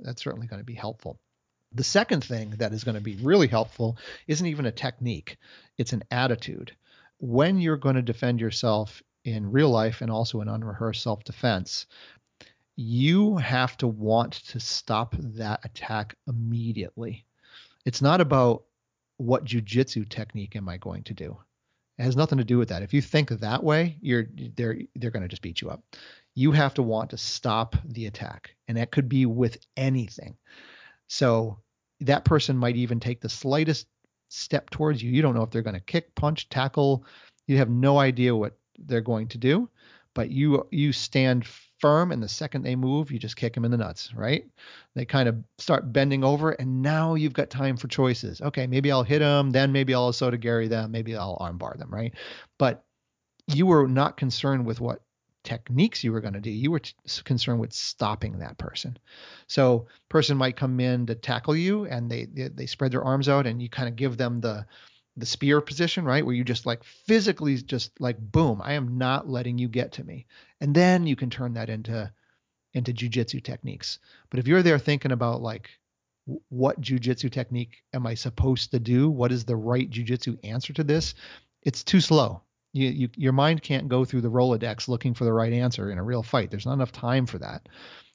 That's 0.00 0.24
certainly 0.24 0.48
going 0.48 0.62
to 0.62 0.66
be 0.66 0.74
helpful. 0.74 1.20
The 1.74 1.84
second 1.84 2.24
thing 2.24 2.54
that 2.58 2.72
is 2.72 2.82
going 2.82 2.96
to 2.96 3.00
be 3.00 3.18
really 3.22 3.46
helpful 3.46 3.98
isn't 4.26 4.44
even 4.48 4.66
a 4.66 4.72
technique, 4.72 5.36
it's 5.78 5.92
an 5.92 6.02
attitude 6.10 6.72
when 7.20 7.60
you're 7.60 7.76
going 7.76 7.96
to 7.96 8.02
defend 8.02 8.40
yourself 8.40 9.02
in 9.24 9.50
real 9.50 9.70
life 9.70 10.00
and 10.00 10.10
also 10.10 10.40
in 10.40 10.48
unrehearsed 10.48 11.02
self 11.02 11.22
defense, 11.24 11.86
you 12.76 13.36
have 13.36 13.76
to 13.76 13.86
want 13.86 14.32
to 14.32 14.58
stop 14.58 15.14
that 15.18 15.60
attack 15.64 16.16
immediately. 16.26 17.26
It's 17.84 18.00
not 18.00 18.20
about 18.20 18.64
what 19.18 19.44
jujitsu 19.44 20.08
technique 20.08 20.56
am 20.56 20.68
I 20.68 20.78
going 20.78 21.02
to 21.04 21.14
do. 21.14 21.36
It 21.98 22.04
has 22.04 22.16
nothing 22.16 22.38
to 22.38 22.44
do 22.44 22.56
with 22.56 22.70
that. 22.70 22.82
If 22.82 22.94
you 22.94 23.02
think 23.02 23.28
that 23.28 23.62
way, 23.62 23.98
you're 24.00 24.26
they're 24.56 24.78
they're 24.96 25.10
going 25.10 25.22
to 25.22 25.28
just 25.28 25.42
beat 25.42 25.60
you 25.60 25.68
up. 25.68 25.82
You 26.34 26.52
have 26.52 26.72
to 26.74 26.82
want 26.82 27.10
to 27.10 27.18
stop 27.18 27.76
the 27.84 28.06
attack, 28.06 28.54
and 28.66 28.78
that 28.78 28.92
could 28.92 29.10
be 29.10 29.26
with 29.26 29.58
anything. 29.76 30.38
So 31.08 31.58
that 32.00 32.24
person 32.24 32.56
might 32.56 32.76
even 32.76 32.98
take 32.98 33.20
the 33.20 33.28
slightest 33.28 33.86
step 34.30 34.70
towards 34.70 35.02
you. 35.02 35.10
You 35.10 35.20
don't 35.20 35.34
know 35.34 35.42
if 35.42 35.50
they're 35.50 35.62
going 35.62 35.74
to 35.74 35.80
kick, 35.80 36.14
punch, 36.14 36.48
tackle. 36.48 37.04
You 37.46 37.58
have 37.58 37.68
no 37.68 37.98
idea 37.98 38.34
what 38.34 38.56
they're 38.78 39.00
going 39.00 39.28
to 39.28 39.38
do, 39.38 39.68
but 40.14 40.30
you 40.30 40.66
you 40.70 40.92
stand 40.92 41.46
firm 41.80 42.12
and 42.12 42.22
the 42.22 42.28
second 42.28 42.62
they 42.62 42.76
move, 42.76 43.10
you 43.10 43.18
just 43.18 43.36
kick 43.36 43.54
them 43.54 43.64
in 43.64 43.70
the 43.70 43.76
nuts, 43.76 44.12
right? 44.14 44.44
They 44.94 45.04
kind 45.04 45.28
of 45.28 45.36
start 45.58 45.92
bending 45.92 46.22
over 46.22 46.52
and 46.52 46.82
now 46.82 47.14
you've 47.14 47.32
got 47.32 47.50
time 47.50 47.76
for 47.76 47.88
choices. 47.88 48.40
Okay, 48.40 48.66
maybe 48.66 48.92
I'll 48.92 49.02
hit 49.02 49.20
them, 49.20 49.50
then 49.50 49.72
maybe 49.72 49.94
I'll 49.94 50.12
Osotogari 50.12 50.68
them, 50.68 50.90
maybe 50.90 51.16
I'll 51.16 51.38
armbar 51.38 51.78
them, 51.78 51.90
right? 51.90 52.14
But 52.58 52.84
you 53.46 53.66
were 53.66 53.88
not 53.88 54.16
concerned 54.16 54.66
with 54.66 54.80
what 54.80 55.00
techniques 55.44 56.04
you 56.04 56.12
were 56.12 56.20
going 56.20 56.34
to 56.34 56.40
do. 56.40 56.50
You 56.50 56.70
were 56.70 56.80
t- 56.80 56.94
concerned 57.24 57.60
with 57.60 57.72
stopping 57.72 58.38
that 58.38 58.58
person. 58.58 58.98
So 59.46 59.86
person 60.08 60.36
might 60.36 60.56
come 60.56 60.80
in 60.80 61.06
to 61.06 61.14
tackle 61.14 61.56
you 61.56 61.86
and 61.86 62.10
they, 62.10 62.26
they, 62.26 62.48
they 62.48 62.66
spread 62.66 62.92
their 62.92 63.04
arms 63.04 63.28
out 63.28 63.46
and 63.46 63.62
you 63.62 63.68
kind 63.68 63.88
of 63.88 63.96
give 63.96 64.16
them 64.16 64.40
the 64.40 64.66
the 65.16 65.26
spear 65.26 65.60
position, 65.60 66.04
right? 66.04 66.24
Where 66.24 66.34
you 66.34 66.44
just 66.44 66.66
like 66.66 66.84
physically 66.84 67.56
just 67.56 68.00
like 68.00 68.16
boom, 68.18 68.62
I 68.62 68.74
am 68.74 68.96
not 68.96 69.28
letting 69.28 69.58
you 69.58 69.68
get 69.68 69.92
to 69.92 70.04
me. 70.04 70.26
And 70.60 70.74
then 70.74 71.06
you 71.06 71.16
can 71.16 71.30
turn 71.30 71.54
that 71.54 71.68
into 71.68 72.10
into 72.72 72.92
jujitsu 72.92 73.42
techniques. 73.42 73.98
But 74.30 74.38
if 74.38 74.46
you're 74.46 74.62
there 74.62 74.78
thinking 74.78 75.12
about 75.12 75.42
like 75.42 75.68
what 76.48 76.80
jujitsu 76.80 77.30
technique 77.30 77.82
am 77.92 78.06
I 78.06 78.14
supposed 78.14 78.70
to 78.70 78.78
do? 78.78 79.10
What 79.10 79.32
is 79.32 79.44
the 79.44 79.56
right 79.56 79.90
jujitsu 79.90 80.38
answer 80.44 80.72
to 80.74 80.84
this? 80.84 81.14
It's 81.62 81.82
too 81.82 82.00
slow 82.00 82.42
you, 82.72 82.88
you, 82.88 83.08
your 83.16 83.32
mind 83.32 83.62
can't 83.62 83.88
go 83.88 84.04
through 84.04 84.20
the 84.20 84.30
Rolodex 84.30 84.88
looking 84.88 85.14
for 85.14 85.24
the 85.24 85.32
right 85.32 85.52
answer 85.52 85.90
in 85.90 85.98
a 85.98 86.04
real 86.04 86.22
fight. 86.22 86.50
There's 86.50 86.66
not 86.66 86.74
enough 86.74 86.92
time 86.92 87.26
for 87.26 87.38
that. 87.38 87.68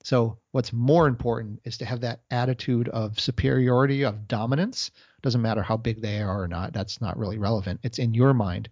So 0.04 0.38
what's 0.52 0.72
more 0.72 1.08
important 1.08 1.62
is 1.66 1.78
to 1.80 1.86
have 1.86 2.02
that 2.02 2.22
attitude 2.30 2.90
of 2.90 3.20
superiority, 3.20 4.04
of 4.04 4.28
dominance. 4.28 4.92
Doesn't 5.22 5.42
matter 5.42 5.64
how 5.64 5.78
big 5.78 6.02
they 6.02 6.22
are 6.22 6.44
or 6.44 6.48
not. 6.48 6.74
That's 6.74 7.02
not 7.02 7.18
really 7.18 7.38
relevant. 7.38 7.80
It's 7.84 8.00
in 8.00 8.14
your 8.14 8.34
mind 8.34 8.70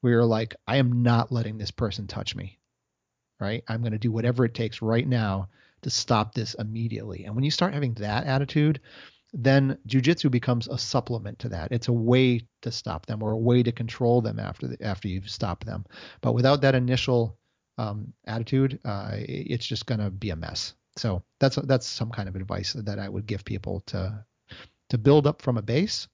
where 0.00 0.14
you're 0.14 0.24
like, 0.24 0.56
I 0.66 0.76
am 0.76 1.02
not 1.02 1.30
letting 1.30 1.58
this 1.58 1.70
person 1.70 2.06
touch 2.06 2.34
me. 2.34 2.58
Right? 3.38 3.62
I'm 3.68 3.82
going 3.82 3.92
to 3.92 3.98
do 3.98 4.10
whatever 4.10 4.44
it 4.44 4.54
takes 4.54 4.82
right 4.82 5.06
now 5.06 5.48
to 5.82 5.90
stop 5.90 6.34
this 6.34 6.54
immediately. 6.54 7.24
And 7.24 7.34
when 7.34 7.44
you 7.44 7.50
start 7.50 7.74
having 7.74 7.94
that 7.94 8.26
attitude, 8.26 8.80
then 9.32 9.78
jujitsu 9.86 10.30
becomes 10.30 10.68
a 10.68 10.78
supplement 10.78 11.38
to 11.40 11.48
that. 11.50 11.72
It's 11.72 11.88
a 11.88 11.92
way 11.92 12.46
to 12.62 12.72
stop 12.72 13.06
them 13.06 13.22
or 13.22 13.32
a 13.32 13.38
way 13.38 13.62
to 13.62 13.72
control 13.72 14.20
them 14.20 14.38
after 14.38 14.68
the, 14.68 14.82
after 14.82 15.08
you've 15.08 15.30
stopped 15.30 15.66
them. 15.66 15.84
But 16.20 16.32
without 16.32 16.62
that 16.62 16.74
initial 16.74 17.38
um, 17.78 18.12
attitude, 18.26 18.80
uh, 18.84 19.12
it's 19.14 19.66
just 19.66 19.86
going 19.86 20.00
to 20.00 20.10
be 20.10 20.30
a 20.30 20.36
mess. 20.36 20.74
So 20.96 21.22
that's 21.38 21.56
that's 21.56 21.86
some 21.86 22.10
kind 22.10 22.28
of 22.28 22.36
advice 22.36 22.72
that 22.72 22.98
I 22.98 23.08
would 23.08 23.26
give 23.26 23.44
people 23.44 23.80
to 23.86 24.24
to 24.90 24.98
build 24.98 25.26
up 25.26 25.40
from 25.40 25.56
a 25.56 25.62
base 25.62 26.08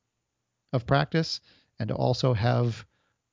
of 0.73 0.87
practice 0.87 1.41
and 1.79 1.89
to 1.89 1.95
also 1.95 2.35
have 2.35 2.85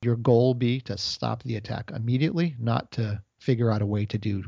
your 0.02 0.16
goal 0.16 0.54
be 0.54 0.80
to 0.82 0.98
stop 0.98 1.42
the 1.42 1.56
attack 1.56 1.90
immediately, 1.94 2.56
not 2.58 2.90
to 2.92 3.22
figure 3.38 3.70
out 3.70 3.82
a 3.82 3.86
way 3.86 4.06
to 4.06 4.18
do 4.18 4.44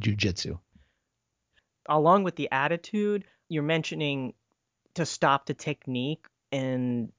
jujitsu. 0.00 0.58
Along 1.88 2.24
with 2.24 2.36
the 2.36 2.48
attitude, 2.50 3.24
you're 3.48 3.62
mentioning 3.62 4.34
to 4.98 5.06
stop 5.06 5.46
the 5.46 5.54
technique 5.54 6.26
and 6.52 7.10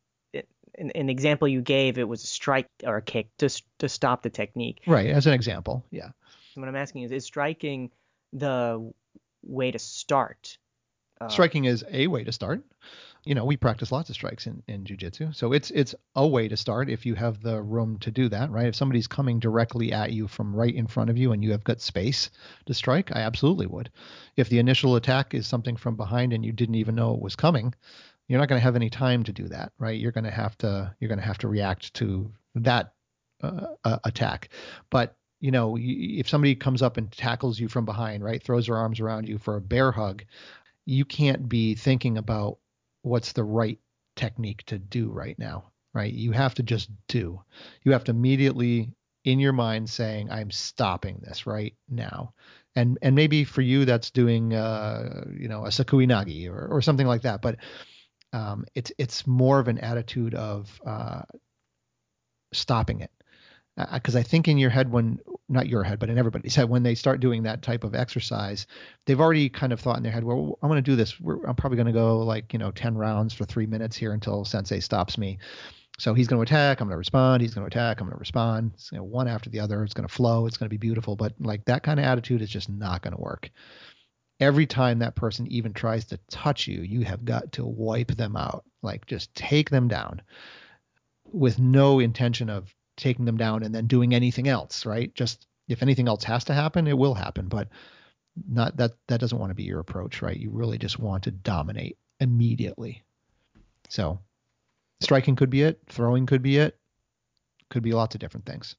in, 0.79 0.91
in 0.91 1.07
the 1.07 1.11
example 1.11 1.47
you 1.47 1.61
gave, 1.61 1.97
it 1.97 2.07
was 2.07 2.23
a 2.23 2.27
strike 2.27 2.67
or 2.83 2.97
a 2.97 3.01
kick 3.01 3.27
to 3.37 3.49
to 3.79 3.89
stop 3.89 4.21
the 4.21 4.29
technique. 4.29 4.81
Right, 4.87 5.07
as 5.07 5.27
an 5.27 5.33
example, 5.33 5.85
yeah. 5.91 6.09
what 6.55 6.67
I'm 6.67 6.75
asking 6.75 7.03
is, 7.03 7.11
is 7.11 7.25
striking 7.25 7.91
the 8.33 8.91
way 9.43 9.71
to 9.71 9.79
start? 9.79 10.57
Uh, 11.19 11.27
striking 11.27 11.65
is 11.65 11.83
a 11.91 12.07
way 12.07 12.23
to 12.23 12.31
start. 12.31 12.63
You 13.25 13.35
know, 13.35 13.45
we 13.45 13.57
practice 13.57 13.91
lots 13.91 14.09
of 14.09 14.15
strikes 14.15 14.47
in, 14.47 14.63
in 14.67 14.85
jujitsu. 14.85 15.35
So 15.35 15.51
it's 15.53 15.71
it's 15.71 15.93
a 16.15 16.25
way 16.25 16.47
to 16.47 16.57
start 16.57 16.89
if 16.89 17.05
you 17.05 17.15
have 17.15 17.41
the 17.41 17.61
room 17.61 17.97
to 17.99 18.11
do 18.11 18.29
that, 18.29 18.49
right? 18.49 18.67
If 18.67 18.75
somebody's 18.75 19.07
coming 19.07 19.39
directly 19.39 19.91
at 19.91 20.11
you 20.11 20.27
from 20.27 20.55
right 20.55 20.73
in 20.73 20.87
front 20.87 21.09
of 21.09 21.17
you 21.17 21.31
and 21.31 21.43
you 21.43 21.51
have 21.51 21.63
got 21.63 21.81
space 21.81 22.29
to 22.65 22.73
strike, 22.73 23.15
I 23.15 23.19
absolutely 23.19 23.67
would. 23.67 23.89
If 24.35 24.49
the 24.49 24.59
initial 24.59 24.95
attack 24.95 25.33
is 25.33 25.47
something 25.47 25.75
from 25.75 25.95
behind 25.95 26.33
and 26.33 26.45
you 26.45 26.51
didn't 26.51 26.75
even 26.75 26.95
know 26.95 27.13
it 27.13 27.21
was 27.21 27.35
coming, 27.35 27.73
you're 28.27 28.39
not 28.39 28.47
going 28.47 28.59
to 28.59 28.63
have 28.63 28.75
any 28.75 28.89
time 28.89 29.23
to 29.23 29.33
do 29.33 29.47
that, 29.49 29.73
right? 29.79 29.99
You're 29.99 30.11
going 30.11 30.23
to 30.23 30.31
have 30.31 30.57
to 30.59 30.95
you're 30.99 31.09
going 31.09 31.19
to 31.19 31.25
have 31.25 31.39
to 31.39 31.47
react 31.47 31.93
to 31.95 32.31
that 32.55 32.93
uh, 33.43 33.67
uh, 33.83 33.99
attack. 34.03 34.49
But 34.89 35.15
you 35.41 35.51
know, 35.51 35.77
if 35.79 36.27
somebody 36.29 36.55
comes 36.55 36.81
up 36.81 36.97
and 36.97 37.11
tackles 37.11 37.59
you 37.59 37.67
from 37.69 37.85
behind, 37.85 38.23
right, 38.23 38.43
throws 38.43 38.67
their 38.67 38.77
arms 38.77 38.99
around 38.99 39.27
you 39.27 39.37
for 39.37 39.55
a 39.55 39.61
bear 39.61 39.91
hug, 39.91 40.23
you 40.85 41.05
can't 41.05 41.47
be 41.47 41.75
thinking 41.75 42.17
about 42.17 42.57
what's 43.01 43.33
the 43.33 43.43
right 43.43 43.79
technique 44.15 44.63
to 44.65 44.77
do 44.77 45.09
right 45.09 45.37
now, 45.39 45.71
right? 45.93 46.11
You 46.11 46.31
have 46.31 46.55
to 46.55 46.63
just 46.63 46.89
do. 47.07 47.41
You 47.83 47.93
have 47.93 48.03
to 48.05 48.11
immediately 48.11 48.91
in 49.25 49.39
your 49.39 49.53
mind 49.53 49.89
saying, 49.89 50.29
"I'm 50.31 50.51
stopping 50.51 51.19
this 51.21 51.45
right 51.45 51.75
now." 51.89 52.33
And 52.75 52.97
and 53.01 53.15
maybe 53.15 53.43
for 53.43 53.61
you 53.61 53.85
that's 53.85 54.11
doing, 54.11 54.53
uh, 54.53 55.25
you 55.37 55.47
know, 55.47 55.65
a 55.65 55.69
sukuinage 55.69 56.49
or 56.49 56.67
or 56.67 56.81
something 56.81 57.07
like 57.07 57.23
that, 57.23 57.41
but 57.41 57.57
um, 58.33 58.65
it's 58.75 58.91
it's 58.97 59.25
more 59.25 59.59
of 59.59 59.67
an 59.67 59.79
attitude 59.79 60.35
of 60.35 60.81
uh, 60.85 61.21
stopping 62.53 63.01
it 63.01 63.11
because 63.93 64.15
uh, 64.15 64.19
I 64.19 64.23
think 64.23 64.47
in 64.47 64.57
your 64.57 64.69
head 64.69 64.91
when 64.91 65.19
not 65.47 65.67
your 65.67 65.83
head 65.83 65.99
but 65.99 66.09
in 66.09 66.17
everybody's 66.17 66.55
head 66.55 66.69
when 66.69 66.83
they 66.83 66.95
start 66.95 67.19
doing 67.19 67.43
that 67.43 67.61
type 67.61 67.83
of 67.83 67.95
exercise 67.95 68.67
they've 69.05 69.19
already 69.19 69.49
kind 69.49 69.73
of 69.73 69.79
thought 69.79 69.97
in 69.97 70.03
their 70.03 70.11
head 70.11 70.23
well 70.23 70.57
I'm 70.61 70.69
going 70.69 70.83
to 70.83 70.91
do 70.91 70.95
this. 70.95 71.19
We're, 71.19 71.43
I'm 71.45 71.55
probably 71.55 71.77
going 71.77 71.87
to 71.87 71.93
go 71.93 72.19
like 72.19 72.53
you 72.53 72.59
know 72.59 72.71
10 72.71 72.97
rounds 72.97 73.33
for 73.33 73.45
three 73.45 73.65
minutes 73.65 73.95
here 73.95 74.13
until 74.13 74.45
sensei 74.45 74.79
stops 74.79 75.17
me. 75.17 75.39
So 75.97 76.13
he's 76.13 76.27
going 76.27 76.37
to 76.37 76.49
attack 76.49 76.81
I'm 76.81 76.87
going 76.87 76.95
to 76.95 76.97
respond 76.97 77.41
he's 77.41 77.53
going 77.53 77.69
to 77.69 77.75
attack 77.75 77.99
I'm 77.99 78.07
going 78.07 78.15
to 78.15 78.19
respond 78.19 78.73
you 78.91 78.97
know, 78.97 79.03
one 79.03 79.27
after 79.27 79.49
the 79.49 79.59
other 79.59 79.83
it's 79.83 79.93
going 79.93 80.07
to 80.07 80.13
flow 80.13 80.45
it's 80.45 80.57
going 80.57 80.69
to 80.69 80.73
be 80.73 80.77
beautiful 80.77 81.15
but 81.15 81.33
like 81.39 81.65
that 81.65 81.83
kind 81.83 81.99
of 81.99 82.05
attitude 82.05 82.41
is 82.41 82.49
just 82.49 82.69
not 82.69 83.01
going 83.01 83.15
to 83.15 83.21
work. 83.21 83.49
Every 84.39 84.65
time 84.65 84.99
that 84.99 85.15
person 85.15 85.47
even 85.47 85.73
tries 85.73 86.05
to 86.05 86.19
touch 86.31 86.65
you, 86.65 86.81
you 86.81 87.01
have 87.01 87.25
got 87.25 87.51
to 87.53 87.65
wipe 87.65 88.15
them 88.15 88.37
out. 88.37 88.63
Like 88.81 89.05
just 89.05 89.35
take 89.35 89.69
them 89.69 89.89
down 89.89 90.21
with 91.31 91.59
no 91.59 91.99
intention 91.99 92.49
of 92.49 92.73
taking 92.99 93.25
them 93.25 93.37
down 93.37 93.63
and 93.63 93.73
then 93.73 93.87
doing 93.87 94.13
anything 94.13 94.47
else, 94.47 94.85
right? 94.85 95.13
Just 95.15 95.47
if 95.67 95.81
anything 95.81 96.07
else 96.07 96.23
has 96.25 96.43
to 96.45 96.53
happen, 96.53 96.87
it 96.87 96.97
will 96.97 97.15
happen, 97.15 97.47
but 97.47 97.69
not 98.47 98.77
that 98.77 98.91
that 99.07 99.19
doesn't 99.19 99.39
want 99.39 99.49
to 99.49 99.55
be 99.55 99.63
your 99.63 99.79
approach, 99.79 100.21
right? 100.21 100.37
You 100.37 100.51
really 100.51 100.77
just 100.77 100.99
want 100.99 101.23
to 101.23 101.31
dominate 101.31 101.97
immediately. 102.19 103.03
So, 103.89 104.19
striking 105.01 105.35
could 105.35 105.49
be 105.49 105.63
it, 105.63 105.79
throwing 105.87 106.25
could 106.25 106.41
be 106.41 106.57
it, 106.57 106.77
could 107.69 107.83
be 107.83 107.93
lots 107.93 108.15
of 108.15 108.21
different 108.21 108.45
things. 108.45 108.75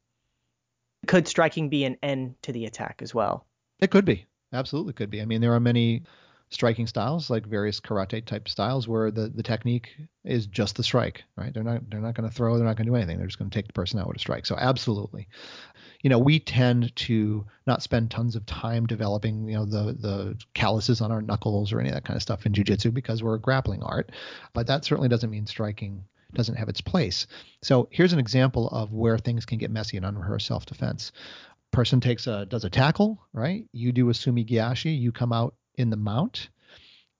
Could 1.06 1.26
striking 1.26 1.68
be 1.68 1.84
an 1.84 1.96
end 2.02 2.34
to 2.42 2.52
the 2.52 2.66
attack 2.66 3.00
as 3.02 3.14
well? 3.14 3.46
It 3.80 3.90
could 3.90 4.04
be. 4.04 4.26
Absolutely 4.52 4.92
could 4.92 5.10
be. 5.10 5.22
I 5.22 5.24
mean, 5.24 5.40
there 5.40 5.54
are 5.54 5.60
many 5.60 6.02
striking 6.50 6.86
styles, 6.86 7.30
like 7.30 7.46
various 7.46 7.80
karate 7.80 8.24
type 8.24 8.48
styles, 8.48 8.88
where 8.88 9.10
the, 9.10 9.28
the 9.28 9.42
technique 9.42 9.90
is 10.24 10.46
just 10.46 10.76
the 10.76 10.82
strike, 10.82 11.22
right? 11.36 11.54
They're 11.54 11.62
not 11.62 11.88
they're 11.88 12.00
not 12.00 12.14
going 12.14 12.28
to 12.28 12.34
throw, 12.34 12.56
they're 12.56 12.66
not 12.66 12.76
going 12.76 12.86
to 12.86 12.92
do 12.92 12.96
anything. 12.96 13.18
They're 13.18 13.28
just 13.28 13.38
going 13.38 13.50
to 13.50 13.54
take 13.56 13.68
the 13.68 13.72
person 13.72 14.00
out 14.00 14.08
with 14.08 14.16
a 14.16 14.20
strike. 14.20 14.46
So 14.46 14.56
absolutely, 14.58 15.28
you 16.02 16.10
know, 16.10 16.18
we 16.18 16.40
tend 16.40 16.94
to 16.96 17.46
not 17.66 17.82
spend 17.82 18.10
tons 18.10 18.34
of 18.34 18.44
time 18.46 18.86
developing, 18.86 19.48
you 19.48 19.56
know, 19.56 19.64
the 19.64 19.96
the 19.98 20.36
calluses 20.54 21.00
on 21.00 21.12
our 21.12 21.22
knuckles 21.22 21.72
or 21.72 21.80
any 21.80 21.88
of 21.88 21.94
that 21.94 22.04
kind 22.04 22.16
of 22.16 22.22
stuff 22.22 22.44
in 22.46 22.52
jujitsu 22.52 22.92
because 22.92 23.22
we're 23.22 23.36
a 23.36 23.40
grappling 23.40 23.82
art, 23.82 24.10
but 24.52 24.66
that 24.66 24.84
certainly 24.84 25.08
doesn't 25.08 25.30
mean 25.30 25.46
striking 25.46 26.04
doesn't 26.32 26.56
have 26.56 26.68
its 26.68 26.80
place. 26.80 27.26
So 27.62 27.88
here's 27.90 28.12
an 28.12 28.20
example 28.20 28.68
of 28.68 28.92
where 28.92 29.18
things 29.18 29.44
can 29.44 29.58
get 29.58 29.72
messy 29.72 29.96
in 29.96 30.04
unrehearsed 30.04 30.46
self-defense 30.46 31.10
person 31.72 32.00
takes 32.00 32.26
a 32.26 32.46
does 32.46 32.64
a 32.64 32.70
tackle, 32.70 33.24
right? 33.32 33.64
You 33.72 33.92
do 33.92 34.08
a 34.10 34.12
sumigaeshi, 34.12 34.98
you 34.98 35.12
come 35.12 35.32
out 35.32 35.54
in 35.80 35.90
the 35.90 35.96
mount, 35.96 36.48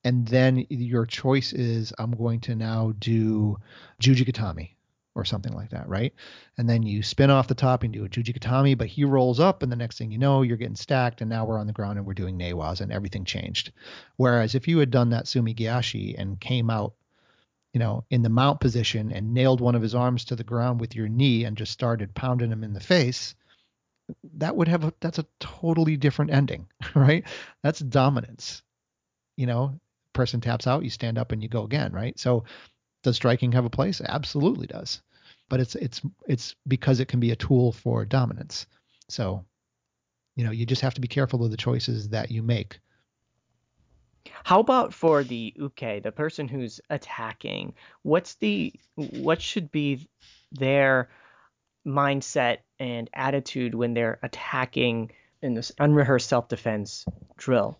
and 0.04 0.26
then 0.26 0.66
your 0.68 1.06
choice 1.06 1.52
is 1.52 1.92
I'm 1.98 2.12
going 2.12 2.40
to 2.40 2.54
now 2.54 2.92
do 2.98 3.58
jujigatame 4.00 4.70
or 5.16 5.24
something 5.24 5.52
like 5.52 5.70
that, 5.70 5.88
right? 5.88 6.14
And 6.56 6.68
then 6.68 6.84
you 6.84 7.02
spin 7.02 7.30
off 7.30 7.48
the 7.48 7.54
top 7.54 7.82
and 7.82 7.92
do 7.92 8.04
a 8.04 8.08
jujigatame, 8.08 8.78
but 8.78 8.86
he 8.86 9.04
rolls 9.04 9.40
up, 9.40 9.62
and 9.62 9.72
the 9.72 9.76
next 9.76 9.98
thing 9.98 10.12
you 10.12 10.18
know, 10.18 10.42
you're 10.42 10.56
getting 10.56 10.76
stacked, 10.76 11.20
and 11.20 11.28
now 11.28 11.44
we're 11.44 11.58
on 11.58 11.66
the 11.66 11.72
ground 11.72 11.98
and 11.98 12.06
we're 12.06 12.14
doing 12.14 12.38
newaza, 12.38 12.82
and 12.82 12.92
everything 12.92 13.24
changed. 13.24 13.72
Whereas 14.16 14.54
if 14.54 14.68
you 14.68 14.78
had 14.78 14.90
done 14.90 15.10
that 15.10 15.24
sumigaeshi 15.24 16.14
and 16.16 16.40
came 16.40 16.70
out 16.70 16.94
you 17.72 17.78
know, 17.78 18.04
in 18.10 18.22
the 18.22 18.28
mount 18.28 18.60
position 18.60 19.12
and 19.12 19.32
nailed 19.32 19.60
one 19.60 19.74
of 19.74 19.82
his 19.82 19.94
arms 19.94 20.24
to 20.24 20.36
the 20.36 20.44
ground 20.44 20.80
with 20.80 20.96
your 20.96 21.08
knee 21.08 21.44
and 21.44 21.56
just 21.56 21.72
started 21.72 22.14
pounding 22.14 22.50
him 22.50 22.64
in 22.64 22.72
the 22.72 22.80
face, 22.80 23.34
that 24.34 24.56
would 24.56 24.68
have 24.68 24.84
a 24.84 24.92
that's 25.00 25.18
a 25.18 25.26
totally 25.38 25.96
different 25.96 26.32
ending, 26.32 26.66
right? 26.94 27.24
That's 27.62 27.80
dominance. 27.80 28.62
You 29.36 29.46
know, 29.46 29.80
person 30.12 30.40
taps 30.40 30.66
out, 30.66 30.84
you 30.84 30.90
stand 30.90 31.18
up 31.18 31.32
and 31.32 31.42
you 31.42 31.48
go 31.48 31.64
again, 31.64 31.92
right? 31.92 32.18
So 32.18 32.44
does 33.02 33.16
striking 33.16 33.52
have 33.52 33.64
a 33.64 33.70
place? 33.70 34.00
Absolutely 34.00 34.66
does. 34.66 35.02
But 35.48 35.60
it's 35.60 35.74
it's 35.74 36.00
it's 36.28 36.54
because 36.68 37.00
it 37.00 37.08
can 37.08 37.20
be 37.20 37.30
a 37.30 37.36
tool 37.36 37.72
for 37.72 38.04
dominance. 38.04 38.66
So, 39.08 39.44
you 40.36 40.44
know, 40.44 40.52
you 40.52 40.66
just 40.66 40.82
have 40.82 40.94
to 40.94 41.00
be 41.00 41.08
careful 41.08 41.44
of 41.44 41.50
the 41.50 41.56
choices 41.56 42.08
that 42.10 42.30
you 42.30 42.42
make. 42.42 42.80
How 44.44 44.60
about 44.60 44.92
for 44.92 45.24
the 45.24 45.54
uke, 45.56 46.02
the 46.02 46.12
person 46.14 46.46
who's 46.46 46.80
attacking? 46.90 47.74
What's 48.02 48.34
the 48.34 48.72
what 48.94 49.40
should 49.40 49.72
be 49.72 50.08
their 50.52 51.08
mindset 51.86 52.58
and 52.78 53.08
attitude 53.14 53.74
when 53.74 53.94
they're 53.94 54.18
attacking 54.22 55.12
in 55.42 55.54
this 55.54 55.72
unrehearsed 55.78 56.28
self-defense 56.28 57.06
drill. 57.36 57.78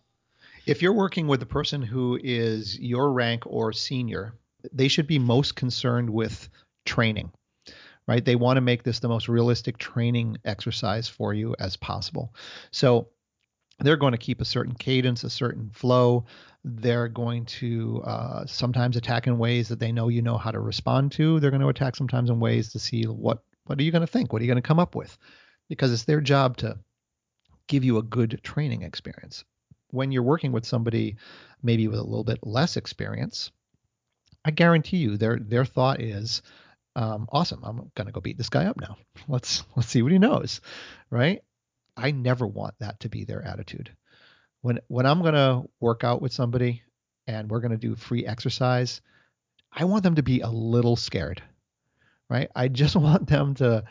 If 0.67 0.83
you're 0.83 0.93
working 0.93 1.27
with 1.27 1.43
a 1.43 1.47
person 1.47 1.83
who 1.83 2.19
is 2.23 2.79
your 2.79 3.13
rank 3.13 3.45
or 3.47 3.73
senior, 3.73 4.35
they 4.73 4.89
should 4.89 5.07
be 5.07 5.19
most 5.19 5.57
concerned 5.57 6.11
with 6.11 6.49
training. 6.85 7.33
Right? 8.07 8.25
They 8.25 8.35
want 8.35 8.57
to 8.57 8.61
make 8.61 8.83
this 8.83 8.99
the 8.99 9.09
most 9.09 9.29
realistic 9.29 9.79
training 9.79 10.39
exercise 10.45 11.09
for 11.09 11.33
you 11.33 11.55
as 11.61 11.77
possible. 11.77 12.35
So 12.73 13.09
they're 13.79 13.97
going 13.97 14.13
to 14.13 14.19
keep 14.19 14.41
a 14.41 14.45
certain 14.45 14.75
cadence, 14.75 15.23
a 15.23 15.31
certain 15.31 15.71
flow. 15.71 16.25
They're 16.65 17.09
going 17.09 17.45
to 17.47 18.03
uh, 18.05 18.47
sometimes 18.47 18.97
attack 18.97 19.29
in 19.29 19.39
ways 19.39 19.69
that 19.69 19.79
they 19.79 19.93
know 19.93 20.09
you 20.09 20.23
know 20.23 20.39
how 20.39 20.51
to 20.51 20.59
respond 20.59 21.13
to. 21.13 21.39
They're 21.39 21.51
going 21.51 21.63
to 21.63 21.69
attack 21.69 21.95
sometimes 21.95 22.31
in 22.31 22.41
ways 22.41 22.73
to 22.73 22.81
see 22.81 23.05
what 23.05 23.45
what 23.65 23.79
are 23.79 23.83
you 23.83 23.93
going 23.93 24.01
to 24.01 24.07
think? 24.07 24.33
What 24.33 24.41
are 24.41 24.45
you 24.45 24.51
going 24.51 24.63
to 24.63 24.67
come 24.67 24.81
up 24.81 24.95
with? 24.95 25.17
Because 25.69 25.93
it's 25.93 26.05
their 26.05 26.21
job 26.21 26.57
to 26.59 26.79
give 27.69 27.85
you 27.85 27.99
a 27.99 28.03
good 28.03 28.41
training 28.43 28.83
experience. 28.83 29.45
When 29.91 30.13
you're 30.13 30.23
working 30.23 30.53
with 30.53 30.67
somebody 30.67 31.17
maybe 31.63 31.89
with 31.89 31.99
a 31.99 32.05
little 32.05 32.25
bit 32.25 32.41
less 32.43 32.77
experience, 32.77 33.51
I 34.45 34.51
guarantee 34.51 34.99
you 34.99 35.17
their 35.17 35.39
their 35.39 35.65
thought 35.65 36.01
is, 36.01 36.43
um, 36.97 37.29
awesome, 37.31 37.63
I'm 37.65 37.91
gonna 37.95 38.13
go 38.13 38.21
beat 38.21 38.39
this 38.39 38.49
guy 38.49 38.67
up 38.67 38.81
now. 38.81 38.97
Let's 39.29 39.65
let's 39.77 39.89
see 39.89 40.03
what 40.03 40.13
he 40.13 40.19
knows, 40.19 40.61
right? 41.11 41.43
I 41.97 42.11
never 42.11 42.47
want 42.47 42.75
that 42.81 43.01
to 43.01 43.09
be 43.09 43.25
their 43.25 43.43
attitude. 43.43 43.91
When 44.63 44.81
when 44.89 45.07
I'm 45.07 45.23
gonna 45.23 45.63
work 45.81 46.05
out 46.05 46.23
with 46.23 46.33
somebody 46.33 46.83
and 47.27 47.51
we're 47.51 47.61
gonna 47.61 47.77
do 47.77 47.95
free 47.95 48.27
exercise, 48.27 49.01
I 49.73 49.85
want 49.85 50.03
them 50.03 50.17
to 50.17 50.23
be 50.23 50.41
a 50.41 50.49
little 50.49 50.97
scared 50.97 51.43
right? 52.31 52.49
I 52.57 52.69
just 52.69 52.97
want 52.97 53.29
them 53.29 53.55
to 53.57 53.85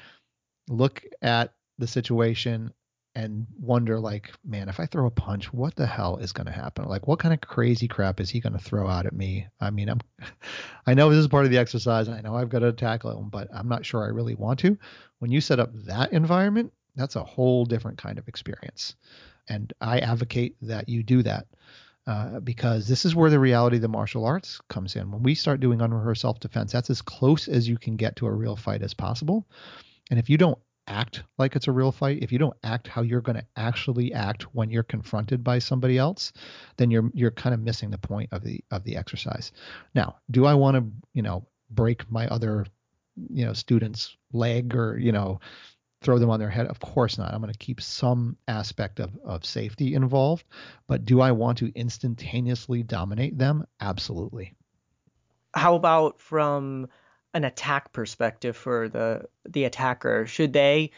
look 0.68 1.04
at 1.22 1.54
the 1.78 1.88
situation 1.88 2.74
and 3.16 3.48
wonder 3.60 4.00
like, 4.00 4.32
man, 4.46 4.70
if 4.70 4.80
I 4.80 4.86
throw 4.86 5.08
a 5.08 5.12
punch, 5.12 5.52
what 5.52 5.76
the 5.76 5.86
hell 5.86 6.18
is 6.18 6.32
going 6.32 6.46
to 6.46 6.54
happen? 6.54 6.86
Like, 6.86 7.08
what 7.08 7.20
kind 7.20 7.34
of 7.34 7.42
crazy 7.42 7.88
crap 7.88 8.20
is 8.20 8.30
he 8.30 8.40
going 8.40 8.54
to 8.54 8.60
throw 8.60 8.88
out 8.88 9.06
at 9.06 9.14
me? 9.14 9.48
I 9.60 9.72
mean, 9.72 9.90
I'm, 9.90 10.00
I 10.88 10.94
know 10.94 11.10
this 11.10 11.20
is 11.20 11.28
part 11.28 11.46
of 11.46 11.52
the 11.52 11.58
exercise, 11.58 12.08
and 12.08 12.16
I 12.16 12.22
know 12.22 12.36
I've 12.36 12.50
got 12.50 12.60
to 12.60 12.72
tackle 12.72 13.18
him, 13.18 13.30
but 13.30 13.50
I'm 13.54 13.68
not 13.68 13.86
sure 13.86 14.04
I 14.04 14.10
really 14.10 14.36
want 14.36 14.60
to. 14.60 14.78
When 15.20 15.32
you 15.32 15.42
set 15.42 15.60
up 15.60 15.72
that 15.86 16.14
environment, 16.14 16.72
that's 16.96 17.16
a 17.16 17.24
whole 17.24 17.66
different 17.66 17.98
kind 17.98 18.20
of 18.20 18.28
experience, 18.28 18.96
and 19.48 19.74
I 19.82 20.00
advocate 20.00 20.56
that 20.62 20.88
you 20.88 21.04
do 21.04 21.24
that. 21.24 21.48
Uh, 22.10 22.40
because 22.40 22.88
this 22.88 23.06
is 23.06 23.14
where 23.14 23.30
the 23.30 23.38
reality 23.38 23.76
of 23.76 23.84
the 23.84 23.88
martial 23.88 24.26
arts 24.26 24.60
comes 24.68 24.96
in. 24.96 25.12
When 25.12 25.22
we 25.22 25.36
start 25.36 25.60
doing 25.60 25.80
unrehearsed 25.80 26.22
self 26.22 26.40
defense, 26.40 26.72
that's 26.72 26.90
as 26.90 27.04
close 27.04 27.48
as 27.48 27.70
you 27.70 27.78
can 27.78 27.98
get 27.98 28.16
to 28.16 28.26
a 28.26 28.32
real 28.32 28.56
fight 28.56 28.82
as 28.82 28.96
possible. 28.96 29.48
And 30.10 30.18
if 30.18 30.28
you 30.28 30.36
don't 30.36 30.58
act 30.88 31.22
like 31.38 31.56
it's 31.56 31.68
a 31.68 31.72
real 31.72 31.92
fight, 31.92 32.24
if 32.24 32.32
you 32.32 32.40
don't 32.40 32.58
act 32.64 32.88
how 32.88 33.04
you're 33.04 33.22
going 33.22 33.36
to 33.38 33.46
actually 33.56 34.12
act 34.12 34.56
when 34.56 34.72
you're 34.72 34.82
confronted 34.82 35.44
by 35.44 35.60
somebody 35.60 36.00
else, 36.00 36.34
then 36.78 36.90
you're 36.90 37.12
you're 37.14 37.30
kind 37.30 37.54
of 37.54 37.60
missing 37.60 37.92
the 37.92 38.00
point 38.00 38.30
of 38.32 38.44
the 38.44 38.60
of 38.72 38.84
the 38.86 38.98
exercise. 38.98 39.52
Now, 39.94 40.16
do 40.32 40.48
I 40.48 40.56
want 40.56 40.78
to, 40.78 40.92
you 41.14 41.22
know, 41.22 41.46
break 41.70 42.12
my 42.12 42.26
other, 42.30 42.66
you 43.30 43.46
know, 43.46 43.54
student's 43.54 44.18
leg 44.34 44.74
or, 44.74 44.98
you 44.98 45.12
know, 45.12 45.42
throw 46.02 46.20
them 46.20 46.30
on 46.30 46.40
their 46.40 46.50
head? 46.50 46.68
Of 46.68 46.80
course 46.80 47.18
not. 47.18 47.34
I'm 47.34 47.42
going 47.42 47.52
to 47.52 47.58
keep 47.58 47.82
some 47.82 48.38
aspect 48.48 49.00
of, 49.00 49.18
of 49.24 49.46
safety 49.46 49.94
involved. 49.94 50.46
But 50.88 51.06
do 51.06 51.22
I 51.22 51.32
want 51.32 51.60
to 51.60 51.72
instantaneously 51.76 52.84
dominate 52.84 53.38
them? 53.38 53.66
Absolutely. 53.80 54.56
How 55.54 55.76
about 55.76 56.20
from 56.20 56.88
an 57.34 57.44
attack 57.44 57.92
perspective 57.92 58.56
for 58.56 58.90
the 58.90 59.28
the 59.48 59.66
attacker? 59.66 60.26
Should 60.26 60.54
they, 60.54 60.92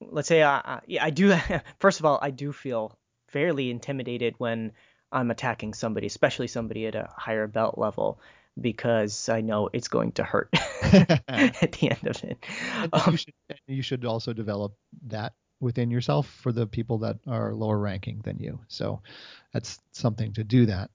let's 0.00 0.28
say, 0.28 0.42
I, 0.42 0.58
I, 0.58 0.80
I 1.00 1.10
do. 1.10 1.36
First 1.78 2.00
of 2.00 2.06
all, 2.06 2.18
I 2.20 2.30
do 2.30 2.52
feel 2.52 2.98
fairly 3.28 3.70
intimidated 3.70 4.34
when 4.38 4.72
I'm 5.12 5.30
attacking 5.30 5.74
somebody, 5.74 6.06
especially 6.06 6.48
somebody 6.48 6.86
at 6.86 6.94
a 6.94 7.10
higher 7.16 7.46
belt 7.46 7.78
level, 7.78 8.20
because 8.60 9.28
I 9.28 9.40
know 9.40 9.68
it's 9.72 9.88
going 9.88 10.12
to 10.12 10.24
hurt 10.24 10.48
at 10.82 11.72
the 11.72 11.90
end 11.90 12.06
of 12.06 12.22
it. 12.24 12.38
Um, 12.92 13.12
you, 13.12 13.16
should, 13.16 13.34
you 13.66 13.82
should 13.82 14.04
also 14.04 14.32
develop 14.32 14.74
that 15.06 15.34
within 15.60 15.90
yourself 15.90 16.28
for 16.28 16.52
the 16.52 16.66
people 16.66 16.98
that 16.98 17.18
are 17.26 17.54
lower 17.54 17.78
ranking 17.78 18.20
than 18.22 18.38
you. 18.38 18.60
So 18.68 19.02
that's 19.52 19.78
something 19.92 20.32
to 20.34 20.44
do 20.44 20.66
that 20.66 20.90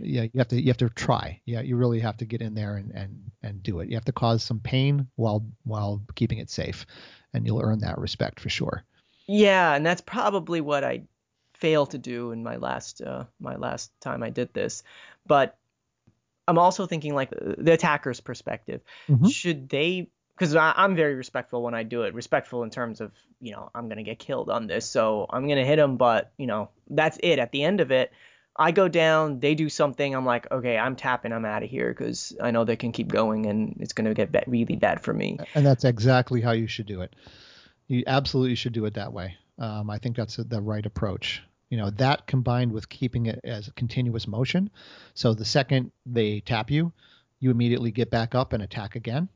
yeah, 0.00 0.22
you 0.22 0.38
have 0.38 0.48
to 0.48 0.60
you 0.60 0.68
have 0.68 0.76
to 0.78 0.88
try. 0.88 1.40
Yeah, 1.44 1.60
you 1.60 1.76
really 1.76 2.00
have 2.00 2.16
to 2.18 2.24
get 2.24 2.40
in 2.40 2.54
there 2.54 2.76
and 2.76 2.90
and 2.92 3.30
and 3.42 3.62
do 3.62 3.80
it. 3.80 3.88
You 3.88 3.96
have 3.96 4.04
to 4.06 4.12
cause 4.12 4.42
some 4.42 4.60
pain 4.60 5.08
while 5.16 5.46
while 5.64 6.02
keeping 6.14 6.38
it 6.38 6.50
safe, 6.50 6.86
and 7.32 7.46
you'll 7.46 7.62
earn 7.62 7.80
that 7.80 7.98
respect 7.98 8.40
for 8.40 8.48
sure. 8.48 8.84
Yeah, 9.26 9.74
and 9.74 9.84
that's 9.84 10.00
probably 10.00 10.60
what 10.60 10.84
I 10.84 11.02
failed 11.54 11.90
to 11.90 11.98
do 11.98 12.32
in 12.32 12.42
my 12.42 12.56
last 12.56 13.02
uh, 13.02 13.24
my 13.38 13.56
last 13.56 13.90
time 14.00 14.22
I 14.22 14.30
did 14.30 14.52
this. 14.54 14.82
But 15.26 15.56
I'm 16.48 16.58
also 16.58 16.86
thinking 16.86 17.14
like 17.14 17.30
the 17.30 17.72
attacker's 17.72 18.20
perspective. 18.20 18.80
Mm-hmm. 19.08 19.28
Should 19.28 19.68
they? 19.68 20.10
Because 20.36 20.54
I'm 20.54 20.96
very 20.96 21.14
respectful 21.14 21.62
when 21.62 21.74
I 21.74 21.82
do 21.82 22.02
it. 22.02 22.12
Respectful 22.12 22.62
in 22.62 22.70
terms 22.70 23.00
of 23.00 23.12
you 23.40 23.52
know 23.52 23.70
I'm 23.74 23.88
gonna 23.88 24.02
get 24.02 24.18
killed 24.18 24.50
on 24.50 24.66
this, 24.66 24.86
so 24.88 25.26
I'm 25.30 25.48
gonna 25.48 25.64
hit 25.64 25.76
them. 25.76 25.96
But 25.96 26.32
you 26.36 26.46
know 26.46 26.70
that's 26.90 27.18
it. 27.22 27.38
At 27.38 27.52
the 27.52 27.62
end 27.62 27.80
of 27.80 27.90
it 27.90 28.12
I 28.58 28.72
go 28.72 28.88
down, 28.88 29.40
they 29.40 29.54
do 29.54 29.68
something, 29.68 30.14
I'm 30.14 30.24
like, 30.24 30.50
okay, 30.50 30.78
I'm 30.78 30.96
tapping, 30.96 31.32
I'm 31.32 31.44
out 31.44 31.62
of 31.62 31.68
here 31.68 31.90
because 31.92 32.34
I 32.42 32.50
know 32.50 32.64
they 32.64 32.76
can 32.76 32.92
keep 32.92 33.08
going 33.08 33.46
and 33.46 33.76
it's 33.80 33.92
going 33.92 34.06
to 34.06 34.14
get 34.14 34.48
really 34.48 34.76
bad 34.76 35.02
for 35.02 35.12
me. 35.12 35.38
And 35.54 35.66
that's 35.66 35.84
exactly 35.84 36.40
how 36.40 36.52
you 36.52 36.66
should 36.66 36.86
do 36.86 37.02
it. 37.02 37.14
You 37.86 38.04
absolutely 38.06 38.54
should 38.54 38.72
do 38.72 38.84
it 38.86 38.94
that 38.94 39.12
way. 39.12 39.36
Um, 39.58 39.90
I 39.90 39.98
think 39.98 40.16
that's 40.16 40.36
the 40.36 40.60
right 40.60 40.84
approach. 40.84 41.42
You 41.70 41.76
know, 41.78 41.90
that 41.90 42.26
combined 42.26 42.72
with 42.72 42.88
keeping 42.88 43.26
it 43.26 43.40
as 43.42 43.68
a 43.68 43.72
continuous 43.72 44.28
motion. 44.28 44.70
So 45.14 45.34
the 45.34 45.44
second 45.44 45.90
they 46.04 46.40
tap 46.40 46.70
you, 46.70 46.92
you 47.40 47.50
immediately 47.50 47.90
get 47.90 48.10
back 48.10 48.34
up 48.34 48.52
and 48.52 48.62
attack 48.62 48.96
again. 48.96 49.28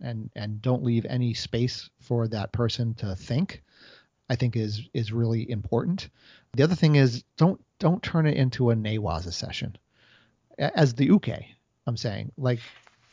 And, 0.00 0.28
and 0.34 0.60
don't 0.60 0.82
leave 0.82 1.06
any 1.06 1.34
space 1.34 1.88
for 2.00 2.28
that 2.28 2.52
person 2.52 2.94
to 2.94 3.16
think. 3.16 3.62
I 4.28 4.36
think 4.36 4.56
is 4.56 4.88
is 4.94 5.12
really 5.12 5.50
important. 5.50 6.08
The 6.54 6.62
other 6.62 6.74
thing 6.74 6.96
is 6.96 7.24
don't 7.36 7.60
don't 7.78 8.02
turn 8.02 8.26
it 8.26 8.36
into 8.36 8.70
a 8.70 8.74
Newaza 8.74 9.32
session 9.32 9.76
as 10.58 10.94
the 10.94 11.06
uke. 11.06 11.28
I'm 11.86 11.96
saying 11.96 12.32
like 12.36 12.60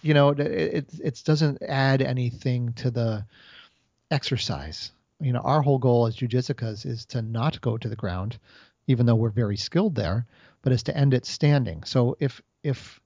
you 0.01 0.13
know 0.13 0.29
it, 0.29 0.89
it 1.03 1.21
doesn't 1.25 1.61
add 1.61 2.01
anything 2.01 2.73
to 2.73 2.91
the 2.91 3.25
exercise. 4.09 4.91
You 5.21 5.33
know 5.33 5.39
our 5.39 5.61
whole 5.61 5.77
goal 5.77 6.07
as 6.07 6.15
jujitsukas 6.15 6.85
is 6.85 7.05
to 7.07 7.21
not 7.21 7.61
go 7.61 7.77
to 7.77 7.87
the 7.87 7.95
ground, 7.95 8.37
even 8.87 9.05
though 9.05 9.15
we're 9.15 9.29
very 9.29 9.57
skilled 9.57 9.95
there, 9.95 10.25
but 10.61 10.73
is 10.73 10.83
to 10.83 10.97
end 10.97 11.13
it 11.13 11.25
standing. 11.25 11.83
So 11.83 12.17
if 12.19 12.41
if 12.63 12.99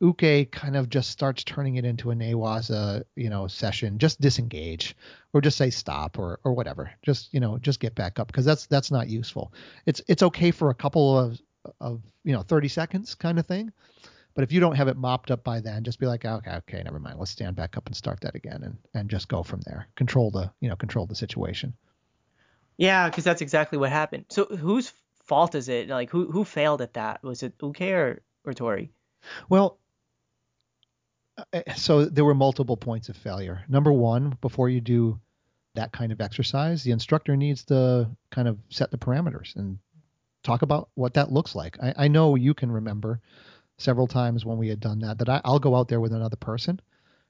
Uke 0.00 0.50
kind 0.50 0.76
of 0.76 0.88
just 0.88 1.10
starts 1.10 1.44
turning 1.44 1.76
it 1.76 1.84
into 1.84 2.10
a 2.10 2.14
Newaza, 2.14 3.04
you 3.16 3.28
know, 3.28 3.46
session. 3.46 3.98
Just 3.98 4.20
disengage, 4.20 4.96
or 5.34 5.42
just 5.42 5.58
say 5.58 5.68
stop, 5.68 6.18
or 6.18 6.40
or 6.42 6.54
whatever. 6.54 6.90
Just 7.02 7.32
you 7.34 7.40
know, 7.40 7.58
just 7.58 7.80
get 7.80 7.94
back 7.94 8.18
up 8.18 8.26
because 8.26 8.46
that's 8.46 8.66
that's 8.66 8.90
not 8.90 9.08
useful. 9.08 9.52
It's 9.84 10.00
it's 10.08 10.22
okay 10.22 10.50
for 10.50 10.70
a 10.70 10.74
couple 10.74 11.18
of 11.18 11.40
of 11.80 12.00
you 12.24 12.32
know 12.32 12.42
30 12.42 12.68
seconds 12.68 13.14
kind 13.14 13.38
of 13.38 13.46
thing, 13.46 13.72
but 14.34 14.44
if 14.44 14.52
you 14.52 14.60
don't 14.60 14.76
have 14.76 14.88
it 14.88 14.96
mopped 14.96 15.30
up 15.30 15.42
by 15.44 15.60
then, 15.60 15.84
just 15.84 15.98
be 15.98 16.06
like, 16.06 16.24
okay, 16.24 16.52
okay, 16.52 16.82
never 16.82 16.98
mind. 16.98 17.18
Let's 17.18 17.30
stand 17.30 17.56
back 17.56 17.76
up 17.76 17.86
and 17.86 17.96
start 17.96 18.20
that 18.20 18.34
again, 18.34 18.62
and 18.62 18.78
and 18.94 19.10
just 19.10 19.28
go 19.28 19.42
from 19.42 19.60
there. 19.66 19.88
Control 19.96 20.30
the 20.30 20.50
you 20.60 20.68
know 20.68 20.76
control 20.76 21.06
the 21.06 21.14
situation. 21.14 21.74
Yeah, 22.76 23.08
because 23.08 23.24
that's 23.24 23.42
exactly 23.42 23.78
what 23.78 23.90
happened. 23.90 24.26
So 24.30 24.44
whose 24.44 24.92
fault 25.24 25.54
is 25.54 25.68
it? 25.68 25.88
Like 25.88 26.10
who 26.10 26.30
who 26.30 26.44
failed 26.44 26.80
at 26.80 26.94
that? 26.94 27.22
Was 27.22 27.42
it 27.42 27.54
Uke 27.62 27.82
or 27.82 28.22
or 28.44 28.54
Tori? 28.54 28.92
Well, 29.48 29.78
uh, 31.52 31.60
so 31.76 32.04
there 32.04 32.24
were 32.24 32.34
multiple 32.34 32.76
points 32.76 33.08
of 33.08 33.16
failure. 33.16 33.64
Number 33.68 33.92
one, 33.92 34.38
before 34.40 34.68
you 34.68 34.80
do 34.80 35.20
that 35.74 35.92
kind 35.92 36.12
of 36.12 36.20
exercise, 36.20 36.82
the 36.82 36.90
instructor 36.90 37.36
needs 37.36 37.64
to 37.66 38.10
kind 38.30 38.48
of 38.48 38.58
set 38.70 38.90
the 38.90 38.98
parameters 38.98 39.54
and 39.56 39.78
talk 40.42 40.62
about 40.62 40.88
what 40.94 41.14
that 41.14 41.30
looks 41.30 41.54
like. 41.54 41.76
I, 41.82 41.94
I 41.96 42.08
know 42.08 42.34
you 42.34 42.54
can 42.54 42.72
remember 42.72 43.20
several 43.80 44.06
times 44.06 44.44
when 44.44 44.58
we 44.58 44.68
had 44.68 44.80
done 44.80 45.00
that 45.00 45.18
that 45.18 45.28
I, 45.28 45.40
I'll 45.44 45.58
go 45.58 45.74
out 45.76 45.88
there 45.88 46.00
with 46.00 46.12
another 46.12 46.36
person 46.36 46.80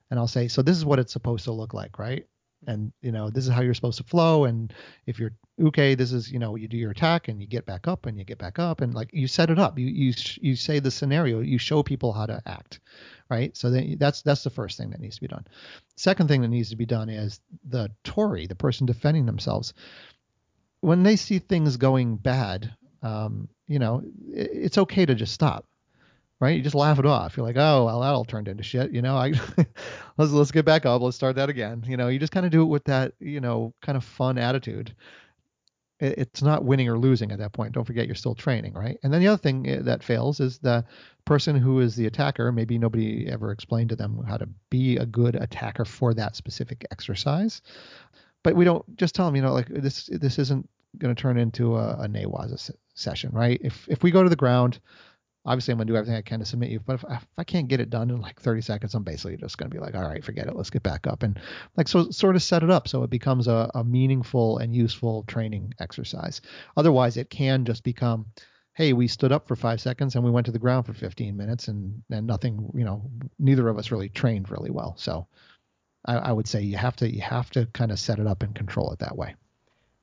and 0.09 0.19
I'll 0.19 0.27
say, 0.27 0.47
so 0.47 0.61
this 0.61 0.77
is 0.77 0.85
what 0.85 0.99
it's 0.99 1.13
supposed 1.13 1.45
to 1.45 1.51
look 1.51 1.73
like, 1.73 1.97
right? 1.97 2.25
and 2.67 2.91
you 3.01 3.11
know 3.11 3.29
this 3.29 3.45
is 3.45 3.51
how 3.51 3.61
you're 3.61 3.73
supposed 3.73 3.97
to 3.97 4.03
flow 4.03 4.45
and 4.45 4.73
if 5.07 5.17
you're 5.19 5.33
okay 5.63 5.95
this 5.95 6.11
is 6.11 6.31
you 6.31 6.39
know 6.39 6.55
you 6.55 6.67
do 6.67 6.77
your 6.77 6.91
attack 6.91 7.27
and 7.27 7.41
you 7.41 7.47
get 7.47 7.65
back 7.65 7.87
up 7.87 8.05
and 8.05 8.17
you 8.17 8.23
get 8.23 8.37
back 8.37 8.59
up 8.59 8.81
and 8.81 8.93
like 8.93 9.09
you 9.13 9.27
set 9.27 9.49
it 9.49 9.59
up. 9.59 9.77
You 9.77 9.87
you 9.87 10.13
you 10.41 10.55
say 10.55 10.79
the 10.79 10.91
scenario. 10.91 11.39
You 11.39 11.57
show 11.57 11.83
people 11.83 12.13
how 12.13 12.25
to 12.25 12.41
act 12.45 12.79
right? 13.29 13.55
So 13.55 13.69
then 13.69 13.95
that's 13.97 14.21
that's 14.21 14.43
the 14.43 14.49
first 14.49 14.77
thing 14.77 14.89
that 14.89 14.99
needs 14.99 15.15
to 15.15 15.21
be 15.21 15.27
done. 15.27 15.47
Second 15.95 16.27
thing 16.27 16.41
that 16.41 16.49
needs 16.49 16.69
to 16.71 16.75
be 16.75 16.85
done 16.85 17.09
is 17.09 17.39
the 17.63 17.89
Tori, 18.03 18.45
the 18.45 18.55
person 18.55 18.85
defending 18.85 19.25
themselves. 19.25 19.73
When 20.81 21.03
they 21.03 21.15
see 21.15 21.39
things 21.39 21.77
going 21.77 22.17
bad 22.17 22.75
um, 23.03 23.47
you 23.67 23.79
know 23.79 24.03
it, 24.27 24.49
it's 24.53 24.77
okay 24.77 25.05
to 25.05 25.15
just 25.15 25.33
stop 25.33 25.65
right? 26.41 26.57
You 26.57 26.63
just 26.63 26.75
laugh 26.75 26.97
it 26.97 27.05
off. 27.05 27.37
You're 27.37 27.45
like, 27.45 27.55
oh, 27.55 27.85
well, 27.85 28.01
that 28.01 28.07
all 28.07 28.25
turned 28.25 28.47
into 28.47 28.63
shit. 28.63 28.91
You 28.91 29.03
know, 29.03 29.15
I 29.15 29.31
let's 30.17 30.31
let's 30.31 30.51
get 30.51 30.65
back 30.65 30.85
up. 30.85 31.01
Let's 31.01 31.15
start 31.15 31.35
that 31.35 31.49
again. 31.49 31.85
You 31.87 31.95
know, 31.95 32.09
you 32.09 32.19
just 32.19 32.33
kind 32.33 32.45
of 32.45 32.51
do 32.51 32.63
it 32.63 32.65
with 32.65 32.83
that, 32.85 33.13
you 33.19 33.39
know, 33.39 33.73
kind 33.81 33.95
of 33.95 34.03
fun 34.03 34.39
attitude. 34.39 34.93
It, 35.99 36.17
it's 36.17 36.41
not 36.41 36.65
winning 36.65 36.89
or 36.89 36.97
losing 36.97 37.31
at 37.31 37.37
that 37.37 37.53
point. 37.53 37.73
Don't 37.73 37.85
forget 37.85 38.07
you're 38.07 38.15
still 38.15 38.33
training, 38.33 38.73
right? 38.73 38.97
And 39.03 39.13
then 39.13 39.21
the 39.21 39.27
other 39.27 39.37
thing 39.37 39.69
eh, 39.69 39.79
that 39.83 40.03
fails 40.03 40.39
is 40.39 40.57
the 40.57 40.83
person 41.25 41.55
who 41.55 41.79
is 41.79 41.95
the 41.95 42.07
attacker. 42.07 42.51
Maybe 42.51 42.79
nobody 42.79 43.29
ever 43.29 43.51
explained 43.51 43.89
to 43.89 43.95
them 43.95 44.23
how 44.27 44.37
to 44.37 44.49
be 44.71 44.97
a 44.97 45.05
good 45.05 45.35
attacker 45.35 45.85
for 45.85 46.15
that 46.15 46.35
specific 46.35 46.85
exercise. 46.91 47.61
But 48.43 48.55
we 48.55 48.65
don't 48.65 48.97
just 48.97 49.13
tell 49.13 49.27
them, 49.27 49.35
you 49.35 49.43
know, 49.43 49.53
like 49.53 49.67
this 49.67 50.09
this 50.11 50.39
isn't 50.39 50.67
going 50.97 51.15
to 51.15 51.21
turn 51.21 51.37
into 51.37 51.77
a, 51.77 51.91
a 52.01 52.07
Newaza 52.07 52.71
session, 52.95 53.29
right? 53.31 53.61
If 53.63 53.87
if 53.87 54.01
we 54.01 54.09
go 54.09 54.23
to 54.23 54.29
the 54.29 54.35
ground 54.35 54.79
obviously 55.45 55.71
I'm 55.71 55.77
gonna 55.77 55.87
do 55.87 55.95
everything 55.95 56.15
I 56.15 56.21
can 56.21 56.39
to 56.39 56.45
submit 56.45 56.69
you. 56.69 56.79
But 56.79 56.95
if, 56.95 57.05
if 57.09 57.27
I 57.37 57.43
can't 57.43 57.67
get 57.67 57.79
it 57.79 57.89
done 57.89 58.09
in 58.09 58.21
like 58.21 58.39
30 58.39 58.61
seconds, 58.61 58.93
I'm 58.93 59.03
basically 59.03 59.37
just 59.37 59.57
gonna 59.57 59.69
be 59.69 59.79
like, 59.79 59.95
all 59.95 60.07
right, 60.07 60.23
forget 60.23 60.47
it. 60.47 60.55
Let's 60.55 60.69
get 60.69 60.83
back 60.83 61.07
up 61.07 61.23
and 61.23 61.39
like 61.77 61.87
so 61.87 62.11
sort 62.11 62.35
of 62.35 62.43
set 62.43 62.63
it 62.63 62.69
up 62.69 62.87
so 62.87 63.03
it 63.03 63.09
becomes 63.09 63.47
a, 63.47 63.69
a 63.73 63.83
meaningful 63.83 64.59
and 64.59 64.75
useful 64.75 65.23
training 65.23 65.73
exercise. 65.79 66.41
Otherwise, 66.77 67.17
it 67.17 67.29
can 67.29 67.65
just 67.65 67.83
become, 67.83 68.27
hey, 68.73 68.93
we 68.93 69.07
stood 69.07 69.31
up 69.31 69.47
for 69.47 69.55
five 69.55 69.81
seconds 69.81 70.15
and 70.15 70.23
we 70.23 70.31
went 70.31 70.45
to 70.45 70.51
the 70.51 70.59
ground 70.59 70.85
for 70.85 70.93
15 70.93 71.35
minutes 71.35 71.67
and 71.67 72.03
and 72.11 72.27
nothing, 72.27 72.71
you 72.75 72.85
know, 72.85 73.09
neither 73.39 73.67
of 73.67 73.77
us 73.77 73.91
really 73.91 74.09
trained 74.09 74.51
really 74.51 74.71
well. 74.71 74.95
So 74.97 75.27
I, 76.05 76.15
I 76.17 76.31
would 76.31 76.47
say 76.47 76.61
you 76.61 76.77
have 76.77 76.95
to 76.97 77.11
you 77.11 77.21
have 77.21 77.49
to 77.51 77.65
kind 77.67 77.91
of 77.91 77.99
set 77.99 78.19
it 78.19 78.27
up 78.27 78.43
and 78.43 78.53
control 78.53 78.91
it 78.91 78.99
that 78.99 79.17
way. 79.17 79.35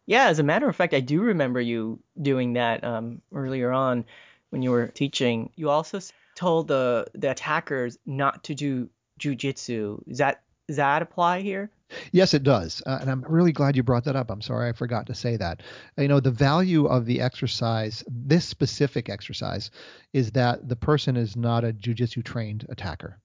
Yeah, 0.07 0.29
as 0.29 0.39
a 0.39 0.43
matter 0.43 0.67
of 0.67 0.75
fact, 0.75 0.95
I 0.95 1.01
do 1.01 1.21
remember 1.21 1.61
you 1.61 2.01
doing 2.21 2.55
that 2.55 2.83
um, 2.83 3.21
earlier 3.31 3.71
on 3.71 4.07
when 4.51 4.63
you 4.63 4.71
were 4.71 4.89
teaching, 4.89 5.51
you 5.57 5.71
also 5.71 6.01
told 6.35 6.69
the 6.69 7.07
the 7.15 7.31
attackers 7.31 7.99
not 8.07 8.45
to 8.45 8.55
do 8.55 8.89
jujitsu. 9.21 10.03
Is 10.07 10.19
that 10.19 10.43
does 10.69 10.77
that 10.77 11.03
apply 11.03 11.41
here? 11.41 11.71
Yes, 12.13 12.35
it 12.35 12.43
does, 12.43 12.83
uh, 12.85 12.99
and 13.01 13.11
I'm 13.11 13.25
really 13.27 13.53
glad 13.53 13.75
you 13.75 13.83
brought 13.83 14.05
that 14.05 14.17
up. 14.17 14.31
I'm 14.31 14.43
sorry 14.43 14.69
I 14.69 14.73
forgot 14.73 15.07
to 15.07 15.15
say 15.15 15.39
that. 15.39 15.63
You 15.97 16.09
know, 16.09 16.21
the 16.21 16.31
value 16.31 16.85
of 16.85 17.07
the 17.07 17.23
exercise, 17.23 18.05
this 18.07 18.45
specific 18.45 19.09
exercise, 19.09 19.71
is 20.13 20.33
that 20.33 20.69
the 20.69 20.77
person 20.77 21.17
is 21.17 21.35
not 21.35 21.65
a 21.65 21.73
jujitsu 21.73 22.23
trained 22.23 22.67
attacker, 22.69 23.19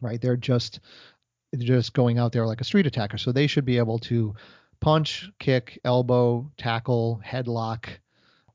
right? 0.00 0.20
They're 0.20 0.36
just 0.36 0.80
they're 1.52 1.66
just 1.66 1.92
going 1.92 2.18
out 2.18 2.32
there 2.32 2.46
like 2.46 2.60
a 2.60 2.64
street 2.64 2.86
attacker, 2.86 3.18
so 3.18 3.30
they 3.30 3.46
should 3.46 3.64
be 3.64 3.78
able 3.78 4.00
to 4.00 4.34
punch, 4.80 5.30
kick, 5.38 5.78
elbow, 5.84 6.50
tackle, 6.58 7.22
headlock, 7.24 7.86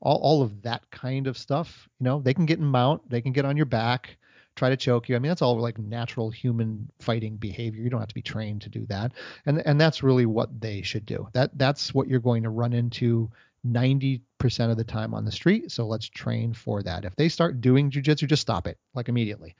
all, 0.00 0.18
all 0.18 0.42
of 0.42 0.62
that 0.62 0.90
kind 0.90 1.26
of 1.26 1.38
stuff. 1.38 1.88
You 1.98 2.04
know, 2.04 2.20
they 2.20 2.34
can 2.34 2.46
get 2.46 2.58
in 2.58 2.64
mount, 2.64 3.08
they 3.08 3.20
can 3.20 3.32
get 3.32 3.44
on 3.44 3.56
your 3.56 3.66
back, 3.66 4.16
try 4.56 4.70
to 4.70 4.76
choke 4.76 5.08
you. 5.08 5.16
I 5.16 5.18
mean, 5.18 5.30
that's 5.30 5.42
all 5.42 5.58
like 5.58 5.78
natural 5.78 6.30
human 6.30 6.90
fighting 7.00 7.36
behavior. 7.36 7.82
You 7.82 7.90
don't 7.90 8.00
have 8.00 8.08
to 8.08 8.14
be 8.14 8.22
trained 8.22 8.62
to 8.62 8.68
do 8.68 8.86
that. 8.86 9.12
And 9.46 9.64
and 9.66 9.80
that's 9.80 10.02
really 10.02 10.26
what 10.26 10.60
they 10.60 10.82
should 10.82 11.06
do. 11.06 11.28
That 11.32 11.56
that's 11.56 11.94
what 11.94 12.08
you're 12.08 12.20
going 12.20 12.42
to 12.44 12.50
run 12.50 12.72
into 12.72 13.30
90% 13.66 14.22
of 14.70 14.78
the 14.78 14.84
time 14.84 15.12
on 15.12 15.24
the 15.24 15.32
street. 15.32 15.70
So 15.70 15.86
let's 15.86 16.08
train 16.08 16.54
for 16.54 16.82
that. 16.82 17.04
If 17.04 17.16
they 17.16 17.28
start 17.28 17.60
doing 17.60 17.90
jujitsu, 17.90 18.26
just 18.26 18.42
stop 18.42 18.66
it 18.66 18.78
like 18.94 19.08
immediately. 19.08 19.54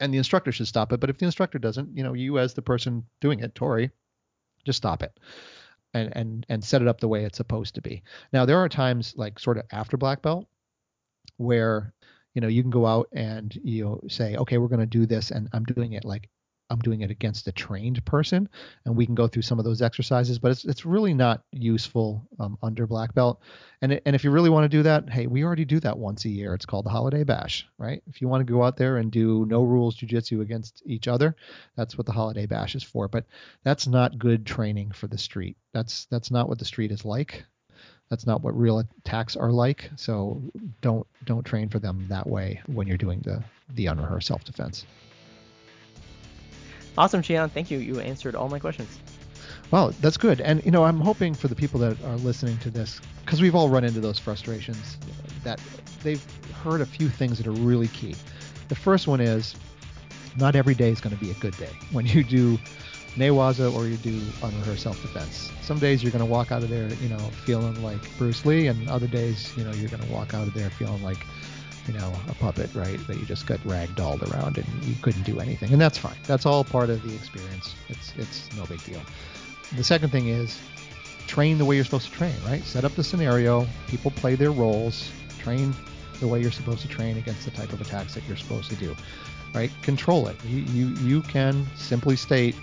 And 0.00 0.12
the 0.12 0.18
instructor 0.18 0.50
should 0.50 0.66
stop 0.66 0.92
it. 0.92 0.98
But 0.98 1.10
if 1.10 1.18
the 1.18 1.26
instructor 1.26 1.58
doesn't, 1.58 1.96
you 1.96 2.02
know, 2.02 2.14
you 2.14 2.38
as 2.38 2.54
the 2.54 2.62
person 2.62 3.04
doing 3.20 3.40
it, 3.40 3.54
Tori, 3.54 3.90
just 4.64 4.78
stop 4.78 5.02
it 5.02 5.12
and 5.94 6.12
and 6.16 6.46
and 6.48 6.64
set 6.64 6.82
it 6.82 6.88
up 6.88 7.00
the 7.00 7.08
way 7.08 7.24
it's 7.24 7.36
supposed 7.36 7.74
to 7.74 7.82
be. 7.82 8.02
Now 8.32 8.44
there 8.46 8.58
are 8.58 8.68
times 8.68 9.14
like 9.16 9.38
sort 9.38 9.58
of 9.58 9.64
after 9.72 9.96
black 9.96 10.22
belt 10.22 10.46
where 11.36 11.92
you 12.34 12.40
know 12.40 12.48
you 12.48 12.62
can 12.62 12.70
go 12.70 12.86
out 12.86 13.08
and 13.12 13.58
you 13.62 13.84
know 13.84 14.00
say 14.08 14.36
okay 14.36 14.58
we're 14.58 14.68
going 14.68 14.80
to 14.80 14.86
do 14.86 15.06
this 15.06 15.30
and 15.30 15.48
I'm 15.52 15.64
doing 15.64 15.92
it 15.92 16.04
like 16.04 16.28
I'm 16.72 16.78
doing 16.78 17.02
it 17.02 17.10
against 17.10 17.46
a 17.46 17.52
trained 17.52 18.02
person, 18.06 18.48
and 18.84 18.96
we 18.96 19.04
can 19.04 19.14
go 19.14 19.28
through 19.28 19.42
some 19.42 19.58
of 19.58 19.64
those 19.66 19.82
exercises. 19.82 20.38
But 20.38 20.52
it's 20.52 20.64
it's 20.64 20.86
really 20.86 21.12
not 21.12 21.42
useful 21.52 22.26
um, 22.40 22.56
under 22.62 22.86
black 22.86 23.14
belt. 23.14 23.42
And 23.82 24.00
and 24.06 24.16
if 24.16 24.24
you 24.24 24.30
really 24.30 24.48
want 24.48 24.64
to 24.64 24.76
do 24.76 24.82
that, 24.84 25.10
hey, 25.10 25.26
we 25.26 25.44
already 25.44 25.66
do 25.66 25.80
that 25.80 25.98
once 25.98 26.24
a 26.24 26.30
year. 26.30 26.54
It's 26.54 26.64
called 26.64 26.86
the 26.86 26.90
holiday 26.90 27.24
bash, 27.24 27.68
right? 27.76 28.02
If 28.08 28.22
you 28.22 28.28
want 28.28 28.40
to 28.46 28.50
go 28.50 28.62
out 28.62 28.78
there 28.78 28.96
and 28.96 29.12
do 29.12 29.44
no 29.46 29.62
rules 29.62 29.96
jujitsu 29.96 30.40
against 30.40 30.82
each 30.86 31.08
other, 31.08 31.36
that's 31.76 31.98
what 31.98 32.06
the 32.06 32.12
holiday 32.12 32.46
bash 32.46 32.74
is 32.74 32.82
for. 32.82 33.06
But 33.06 33.26
that's 33.64 33.86
not 33.86 34.18
good 34.18 34.46
training 34.46 34.92
for 34.92 35.08
the 35.08 35.18
street. 35.18 35.58
That's 35.74 36.06
that's 36.06 36.30
not 36.30 36.48
what 36.48 36.58
the 36.58 36.64
street 36.64 36.90
is 36.90 37.04
like. 37.04 37.44
That's 38.08 38.26
not 38.26 38.42
what 38.42 38.58
real 38.58 38.78
attacks 38.78 39.36
are 39.36 39.52
like. 39.52 39.90
So 39.96 40.42
don't 40.80 41.06
don't 41.26 41.44
train 41.44 41.68
for 41.68 41.78
them 41.78 42.06
that 42.08 42.26
way 42.26 42.62
when 42.66 42.86
you're 42.86 42.96
doing 42.96 43.20
the 43.20 43.44
the 43.74 43.86
unrehearsed 43.86 44.28
self 44.28 44.44
defense. 44.44 44.86
Awesome, 46.98 47.22
Cheon. 47.22 47.50
Thank 47.50 47.70
you. 47.70 47.78
You 47.78 48.00
answered 48.00 48.34
all 48.34 48.48
my 48.48 48.58
questions. 48.58 48.98
Well, 49.70 49.94
that's 50.00 50.18
good. 50.18 50.40
And, 50.42 50.62
you 50.64 50.70
know, 50.70 50.84
I'm 50.84 51.00
hoping 51.00 51.32
for 51.32 51.48
the 51.48 51.54
people 51.54 51.80
that 51.80 52.02
are 52.04 52.16
listening 52.16 52.58
to 52.58 52.70
this, 52.70 53.00
because 53.24 53.40
we've 53.40 53.54
all 53.54 53.70
run 53.70 53.84
into 53.84 54.00
those 54.00 54.18
frustrations, 54.18 54.98
that 55.44 55.60
they've 56.02 56.24
heard 56.62 56.82
a 56.82 56.86
few 56.86 57.08
things 57.08 57.38
that 57.38 57.46
are 57.46 57.52
really 57.52 57.88
key. 57.88 58.14
The 58.68 58.74
first 58.74 59.08
one 59.08 59.20
is 59.20 59.54
not 60.36 60.54
every 60.54 60.74
day 60.74 60.90
is 60.90 61.00
going 61.00 61.16
to 61.16 61.24
be 61.24 61.30
a 61.30 61.34
good 61.34 61.56
day. 61.56 61.70
When 61.90 62.06
you 62.06 62.22
do 62.22 62.58
Newaza 63.16 63.74
or 63.74 63.86
you 63.86 63.96
do 63.96 64.20
unrehearsed 64.42 64.82
self-defense, 64.82 65.50
some 65.62 65.78
days 65.78 66.02
you're 66.02 66.12
going 66.12 66.24
to 66.24 66.30
walk 66.30 66.52
out 66.52 66.62
of 66.62 66.68
there, 66.68 66.88
you 66.94 67.08
know, 67.08 67.18
feeling 67.18 67.82
like 67.82 68.00
Bruce 68.18 68.44
Lee, 68.44 68.66
and 68.66 68.88
other 68.90 69.06
days, 69.06 69.52
you 69.56 69.64
know, 69.64 69.72
you're 69.72 69.90
going 69.90 70.02
to 70.02 70.12
walk 70.12 70.34
out 70.34 70.46
of 70.46 70.54
there 70.54 70.70
feeling 70.70 71.02
like 71.02 71.18
you 71.86 71.94
know, 71.94 72.12
a 72.28 72.34
puppet, 72.34 72.74
right? 72.74 73.04
That 73.06 73.18
you 73.18 73.26
just 73.26 73.46
got 73.46 73.58
ragdolled 73.60 74.30
around 74.32 74.58
and 74.58 74.66
you 74.84 74.94
couldn't 75.02 75.24
do 75.24 75.40
anything, 75.40 75.72
and 75.72 75.80
that's 75.80 75.98
fine. 75.98 76.16
That's 76.26 76.46
all 76.46 76.64
part 76.64 76.90
of 76.90 77.02
the 77.02 77.14
experience. 77.14 77.74
It's 77.88 78.14
it's 78.16 78.54
no 78.56 78.64
big 78.66 78.82
deal. 78.84 79.00
The 79.76 79.84
second 79.84 80.10
thing 80.10 80.28
is 80.28 80.58
train 81.26 81.58
the 81.58 81.64
way 81.64 81.76
you're 81.76 81.84
supposed 81.84 82.06
to 82.10 82.12
train, 82.12 82.34
right? 82.46 82.62
Set 82.64 82.84
up 82.84 82.94
the 82.94 83.04
scenario. 83.04 83.66
People 83.88 84.10
play 84.12 84.34
their 84.34 84.50
roles. 84.52 85.10
Train 85.38 85.74
the 86.20 86.28
way 86.28 86.40
you're 86.40 86.52
supposed 86.52 86.82
to 86.82 86.88
train 86.88 87.16
against 87.16 87.44
the 87.44 87.50
type 87.50 87.72
of 87.72 87.80
attacks 87.80 88.14
that 88.14 88.22
you're 88.28 88.36
supposed 88.36 88.70
to 88.70 88.76
do, 88.76 88.94
right? 89.54 89.70
Control 89.82 90.28
it. 90.28 90.36
You 90.44 90.58
you, 90.58 90.88
you 90.96 91.22
can 91.22 91.66
simply 91.76 92.14
state, 92.16 92.54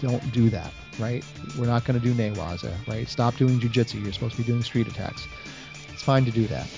don't 0.00 0.32
do 0.32 0.50
that, 0.50 0.72
right? 0.98 1.24
We're 1.56 1.66
not 1.66 1.86
going 1.86 1.98
to 1.98 2.04
do 2.04 2.12
Newaza, 2.12 2.74
right? 2.86 3.08
Stop 3.08 3.36
doing 3.36 3.58
jujitsu. 3.58 4.02
You're 4.02 4.12
supposed 4.12 4.36
to 4.36 4.42
be 4.42 4.46
doing 4.46 4.62
street 4.62 4.88
attacks. 4.88 5.26
It's 5.90 6.02
fine 6.02 6.26
to 6.26 6.30
do 6.30 6.46
that 6.48 6.68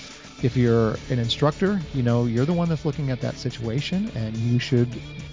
if 0.43 0.57
you're 0.57 0.95
an 1.09 1.19
instructor, 1.19 1.79
you 1.93 2.01
know, 2.01 2.25
you're 2.25 2.45
the 2.45 2.53
one 2.53 2.67
that's 2.67 2.85
looking 2.85 3.11
at 3.11 3.21
that 3.21 3.35
situation 3.35 4.11
and 4.15 4.35
you 4.37 4.57
should 4.57 4.89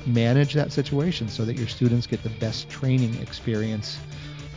manage 0.06 0.54
that 0.54 0.70
situation 0.70 1.28
so 1.28 1.44
that 1.44 1.56
your 1.56 1.68
students 1.68 2.06
get 2.06 2.22
the 2.22 2.30
best 2.30 2.68
training 2.68 3.14
experience 3.20 3.98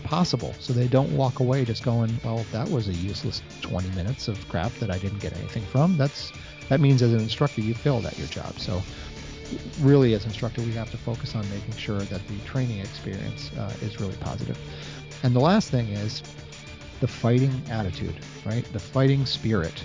possible 0.03 0.53
so 0.59 0.73
they 0.73 0.87
don't 0.87 1.11
walk 1.15 1.39
away 1.39 1.63
just 1.63 1.83
going, 1.83 2.11
well, 2.23 2.45
that 2.51 2.69
was 2.69 2.89
a 2.89 2.93
useless 2.93 3.41
20 3.61 3.89
minutes 3.91 4.27
of 4.27 4.47
crap 4.49 4.73
that 4.73 4.91
I 4.91 4.97
didn't 4.97 5.19
get 5.19 5.35
anything 5.37 5.63
from. 5.63 5.97
That's 5.97 6.33
that 6.69 6.79
means 6.79 7.01
as 7.01 7.13
an 7.13 7.19
instructor 7.19 7.61
you 7.61 7.73
failed 7.73 8.05
at 8.05 8.17
your 8.17 8.27
job. 8.27 8.59
So 8.59 8.81
really 9.79 10.13
as 10.13 10.23
an 10.23 10.29
instructor 10.29 10.61
we 10.61 10.71
have 10.73 10.91
to 10.91 10.97
focus 10.97 11.35
on 11.35 11.49
making 11.49 11.75
sure 11.75 11.99
that 11.99 12.27
the 12.27 12.39
training 12.45 12.79
experience 12.79 13.51
uh, 13.57 13.73
is 13.81 13.99
really 13.99 14.15
positive. 14.17 14.57
And 15.23 15.33
the 15.33 15.39
last 15.39 15.69
thing 15.69 15.87
is 15.89 16.23
the 16.99 17.07
fighting 17.07 17.61
attitude, 17.69 18.15
right? 18.45 18.65
The 18.73 18.79
fighting 18.79 19.25
spirit 19.25 19.83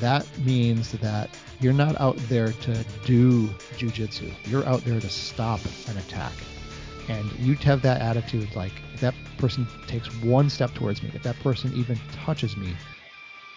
that 0.00 0.26
means 0.40 0.92
that 0.92 1.30
you're 1.60 1.72
not 1.72 2.00
out 2.00 2.16
there 2.28 2.52
to 2.52 2.84
do 3.04 3.48
jujitsu. 3.76 4.30
You're 4.44 4.66
out 4.66 4.84
there 4.84 5.00
to 5.00 5.08
stop 5.08 5.60
an 5.88 5.96
attack. 5.96 6.32
And 7.08 7.30
you 7.38 7.54
have 7.56 7.82
that 7.82 8.00
attitude 8.00 8.54
like, 8.56 8.72
if 8.94 9.00
that 9.00 9.14
person 9.38 9.66
takes 9.86 10.08
one 10.22 10.48
step 10.48 10.72
towards 10.74 11.02
me, 11.02 11.10
if 11.14 11.22
that 11.22 11.38
person 11.40 11.72
even 11.74 11.98
touches 12.12 12.56
me, 12.56 12.74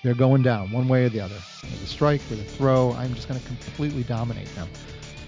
they're 0.03 0.13
going 0.13 0.41
down 0.41 0.71
one 0.71 0.87
way 0.87 1.05
or 1.05 1.09
the 1.09 1.21
other. 1.21 1.37
With 1.63 1.83
a 1.83 1.87
strike, 1.87 2.21
with 2.29 2.39
a 2.39 2.43
throw, 2.43 2.93
I'm 2.93 3.13
just 3.13 3.27
going 3.27 3.39
to 3.39 3.45
completely 3.47 4.03
dominate 4.03 4.53
them. 4.55 4.67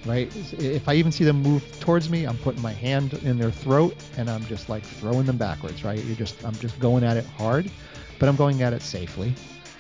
Right? 0.05 0.33
If 0.53 0.87
I 0.87 0.93
even 0.93 1.11
see 1.11 1.25
them 1.25 1.41
move 1.41 1.79
towards 1.79 2.09
me, 2.09 2.25
I'm 2.25 2.37
putting 2.37 2.61
my 2.61 2.71
hand 2.71 3.13
in 3.23 3.37
their 3.37 3.51
throat 3.51 3.95
and 4.15 4.29
I'm 4.29 4.45
just 4.45 4.69
like 4.69 4.83
throwing 4.83 5.25
them 5.25 5.37
backwards. 5.37 5.83
Right? 5.83 6.01
You're 6.05 6.15
just 6.15 6.43
I'm 6.45 6.55
just 6.55 6.79
going 6.79 7.03
at 7.03 7.17
it 7.17 7.25
hard, 7.25 7.69
but 8.17 8.29
I'm 8.29 8.37
going 8.37 8.61
at 8.61 8.71
it 8.71 8.81
safely 8.81 9.33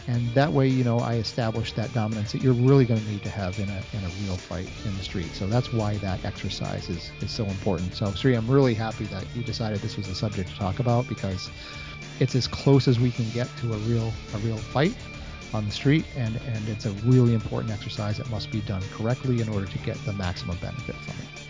and 0.09 0.27
that 0.33 0.51
way 0.51 0.67
you 0.67 0.83
know 0.83 0.99
i 0.99 1.13
establish 1.15 1.73
that 1.73 1.93
dominance 1.93 2.31
that 2.31 2.41
you're 2.41 2.53
really 2.53 2.83
going 2.83 2.99
to 2.99 3.09
need 3.09 3.21
to 3.21 3.29
have 3.29 3.57
in 3.59 3.69
a, 3.69 3.81
in 3.93 4.03
a 4.03 4.09
real 4.23 4.35
fight 4.35 4.67
in 4.85 4.95
the 4.97 5.03
street. 5.03 5.29
So 5.33 5.45
that's 5.45 5.71
why 5.71 5.97
that 5.97 6.25
exercise 6.25 6.89
is, 6.89 7.11
is 7.21 7.31
so 7.31 7.45
important. 7.45 7.93
So 7.93 8.11
sri 8.11 8.33
i'm 8.33 8.49
really 8.49 8.73
happy 8.73 9.05
that 9.05 9.23
you 9.35 9.43
decided 9.43 9.79
this 9.81 9.97
was 9.97 10.07
a 10.07 10.15
subject 10.15 10.49
to 10.49 10.55
talk 10.55 10.79
about 10.79 11.07
because 11.07 11.49
it's 12.19 12.35
as 12.35 12.47
close 12.47 12.87
as 12.87 12.99
we 12.99 13.11
can 13.11 13.29
get 13.29 13.47
to 13.57 13.73
a 13.73 13.77
real 13.89 14.11
a 14.33 14.37
real 14.39 14.57
fight 14.57 14.95
on 15.53 15.65
the 15.65 15.71
street. 15.71 16.05
And 16.15 16.35
and 16.53 16.67
it's 16.67 16.85
a 16.85 16.91
really 17.05 17.35
important 17.35 17.71
exercise 17.71 18.17
that 18.17 18.29
must 18.29 18.51
be 18.51 18.61
done 18.61 18.81
correctly 18.91 19.41
in 19.41 19.49
order 19.49 19.67
to 19.67 19.77
get 19.79 20.03
the 20.05 20.13
maximum 20.13 20.57
benefit 20.57 20.95
from 20.95 21.15
it 21.23 21.48